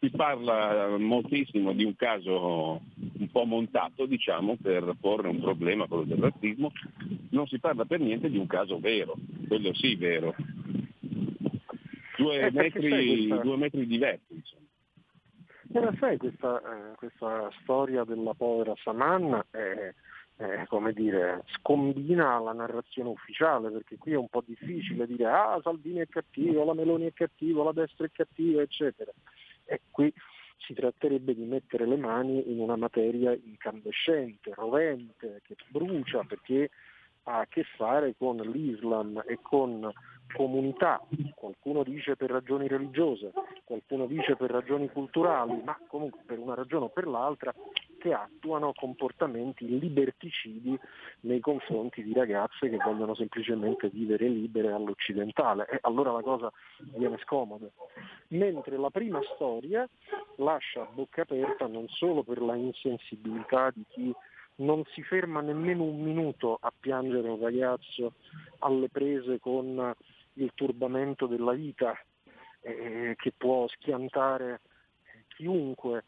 si 0.00 0.10
parla 0.10 0.96
moltissimo 0.96 1.72
di 1.72 1.84
un 1.84 1.96
caso 1.96 2.80
un 3.18 3.28
po' 3.32 3.44
montato, 3.44 4.06
diciamo, 4.06 4.56
per 4.60 4.94
porre 5.00 5.28
un 5.28 5.40
problema, 5.40 5.86
quello 5.86 6.04
del 6.04 6.18
razzismo, 6.18 6.70
non 7.30 7.46
si 7.48 7.58
parla 7.58 7.84
per 7.84 7.98
niente 7.98 8.30
di 8.30 8.38
un 8.38 8.46
caso 8.46 8.78
vero, 8.78 9.16
quello 9.48 9.74
sì 9.74 9.96
vero. 9.96 10.34
Due, 12.16 12.38
eh, 12.38 12.50
metri, 12.52 12.88
questa... 12.88 13.36
due 13.42 13.56
metri, 13.56 13.86
diversi, 13.86 14.34
insomma. 14.34 14.66
Eh, 15.70 15.96
sai, 15.98 16.16
questa, 16.16 16.60
eh, 16.60 16.94
questa, 16.96 17.50
storia 17.62 18.04
della 18.04 18.34
povera 18.34 18.74
Saman 18.82 19.44
è, 19.50 19.92
è, 20.38 20.66
come 20.68 20.92
dire, 20.92 21.42
scombina 21.46 22.38
la 22.38 22.52
narrazione 22.52 23.08
ufficiale, 23.08 23.70
perché 23.70 23.98
qui 23.98 24.12
è 24.12 24.16
un 24.16 24.28
po' 24.28 24.44
difficile 24.46 25.04
dire 25.04 25.26
ah 25.26 25.58
Salvini 25.62 25.98
è 25.98 26.06
cattivo, 26.06 26.64
la 26.64 26.74
Meloni 26.74 27.06
è 27.06 27.12
cattivo, 27.12 27.64
la 27.64 27.72
destra 27.72 28.06
è 28.06 28.10
cattiva, 28.12 28.62
eccetera. 28.62 29.10
E 29.64 29.80
qui 29.90 30.12
si 30.58 30.74
tratterebbe 30.74 31.34
di 31.34 31.42
mettere 31.42 31.86
le 31.86 31.96
mani 31.96 32.52
in 32.52 32.60
una 32.60 32.76
materia 32.76 33.32
incandescente, 33.32 34.54
rovente, 34.54 35.40
che 35.42 35.56
brucia 35.70 36.22
perché 36.22 36.70
ha 37.24 37.40
a 37.40 37.46
che 37.46 37.64
fare 37.76 38.14
con 38.16 38.36
l'Islam 38.36 39.20
e 39.26 39.40
con 39.42 39.90
comunità, 40.32 41.00
qualcuno 41.34 41.82
dice 41.82 42.16
per 42.16 42.30
ragioni 42.30 42.68
religiose, 42.68 43.32
qualcuno 43.64 44.06
dice 44.06 44.36
per 44.36 44.50
ragioni 44.50 44.88
culturali, 44.88 45.60
ma 45.64 45.78
comunque 45.86 46.20
per 46.24 46.38
una 46.38 46.54
ragione 46.54 46.86
o 46.86 46.88
per 46.88 47.06
l'altra, 47.06 47.54
che 47.98 48.12
attuano 48.12 48.72
comportamenti 48.72 49.78
liberticidi 49.78 50.78
nei 51.20 51.40
confronti 51.40 52.02
di 52.02 52.12
ragazze 52.12 52.68
che 52.68 52.76
vogliono 52.76 53.14
semplicemente 53.14 53.88
vivere 53.88 54.28
libere 54.28 54.72
all'occidentale 54.72 55.68
e 55.68 55.78
allora 55.82 56.12
la 56.12 56.22
cosa 56.22 56.50
viene 56.94 57.18
scomoda. 57.18 57.66
Mentre 58.28 58.76
la 58.76 58.90
prima 58.90 59.20
storia 59.34 59.88
lascia 60.36 60.82
a 60.82 60.88
bocca 60.92 61.22
aperta 61.22 61.66
non 61.66 61.88
solo 61.88 62.22
per 62.22 62.40
la 62.40 62.54
insensibilità 62.54 63.70
di 63.74 63.84
chi 63.88 64.14
non 64.56 64.84
si 64.92 65.02
ferma 65.02 65.40
nemmeno 65.40 65.84
un 65.84 66.00
minuto 66.00 66.58
a 66.60 66.72
piangere 66.78 67.28
un 67.28 67.40
ragazzo 67.40 68.14
alle 68.60 68.88
prese 68.88 69.38
con 69.38 69.94
il 70.42 70.52
turbamento 70.54 71.26
della 71.26 71.52
vita 71.52 71.98
eh, 72.60 73.14
che 73.16 73.32
può 73.36 73.66
schiantare 73.68 74.60
chiunque 75.28 76.04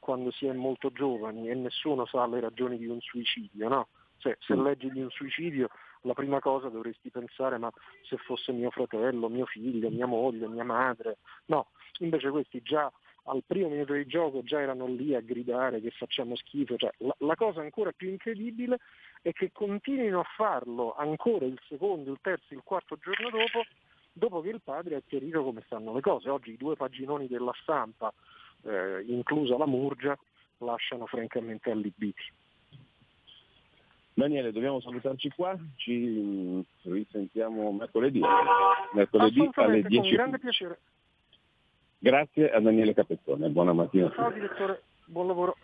quando 0.00 0.30
si 0.30 0.46
è 0.46 0.52
molto 0.52 0.90
giovani 0.90 1.48
e 1.48 1.54
nessuno 1.54 2.06
sa 2.06 2.26
le 2.26 2.40
ragioni 2.40 2.78
di 2.78 2.86
un 2.86 3.00
suicidio, 3.00 3.68
no? 3.68 3.88
Cioè, 4.18 4.36
se 4.40 4.54
leggi 4.54 4.90
di 4.90 5.00
un 5.00 5.10
suicidio 5.10 5.68
la 6.02 6.14
prima 6.14 6.40
cosa 6.40 6.68
dovresti 6.68 7.10
pensare 7.10 7.58
ma 7.58 7.70
se 8.08 8.16
fosse 8.16 8.52
mio 8.52 8.70
fratello, 8.70 9.28
mio 9.28 9.46
figlio, 9.46 9.90
mia 9.90 10.06
moglie, 10.06 10.48
mia 10.48 10.64
madre, 10.64 11.18
no, 11.46 11.70
invece 11.98 12.30
questi 12.30 12.62
già 12.62 12.90
al 13.24 13.42
primo 13.46 13.68
minuto 13.68 13.92
di 13.92 14.06
gioco 14.06 14.42
già 14.42 14.60
erano 14.60 14.86
lì 14.86 15.14
a 15.14 15.20
gridare 15.20 15.80
che 15.80 15.90
facciamo 15.90 16.34
schifo, 16.34 16.76
cioè, 16.76 16.90
la, 16.98 17.14
la, 17.18 17.34
cosa 17.36 17.60
ancora 17.60 17.92
più 17.92 18.08
incredibile 18.08 18.78
è 19.20 19.32
che 19.32 19.50
continuino 19.52 20.20
a 20.20 20.26
farlo 20.36 20.94
ancora 20.94 21.46
il 21.46 21.58
secondo, 21.68 22.10
il 22.10 22.18
terzo, 22.20 22.54
il 22.54 22.62
quarto 22.64 22.98
giorno 23.00 23.30
dopo, 23.30 23.64
dopo 24.12 24.40
che 24.40 24.48
il 24.48 24.60
padre 24.62 24.96
ha 24.96 25.02
chiarito 25.06 25.44
come 25.44 25.62
stanno 25.66 25.94
le 25.94 26.00
cose. 26.00 26.30
Oggi 26.30 26.52
i 26.52 26.56
due 26.56 26.74
paginoni 26.74 27.28
della 27.28 27.52
stampa, 27.62 28.12
eh, 28.64 29.04
inclusa 29.06 29.56
la 29.56 29.66
Murgia, 29.66 30.18
lasciano 30.58 31.06
francamente 31.06 31.70
allibiti. 31.70 32.22
Daniele, 34.14 34.52
dobbiamo 34.52 34.80
salutarci 34.80 35.30
qua, 35.30 35.56
ci 35.76 36.62
risentiamo 36.82 37.72
mercoledì, 37.72 38.20
mercoledì 38.92 39.48
alle 39.54 39.82
10. 39.82 39.96
Con 40.00 40.10
grande 40.10 40.38
piacere. 40.38 40.78
Grazie 42.02 42.50
a 42.50 42.58
Daniele 42.58 42.94
Capezzone, 42.94 43.48
buona 43.48 43.72
mattina. 43.72 44.10
Ciao 44.10 44.32
direttore, 44.32 44.82
buon 45.06 45.28
lavoro. 45.28 45.54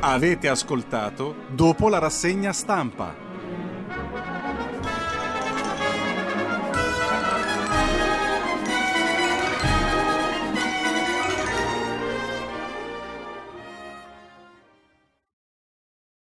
Avete 0.00 0.48
ascoltato 0.48 1.34
dopo 1.50 1.90
la 1.90 1.98
rassegna 1.98 2.52
stampa. 2.54 3.27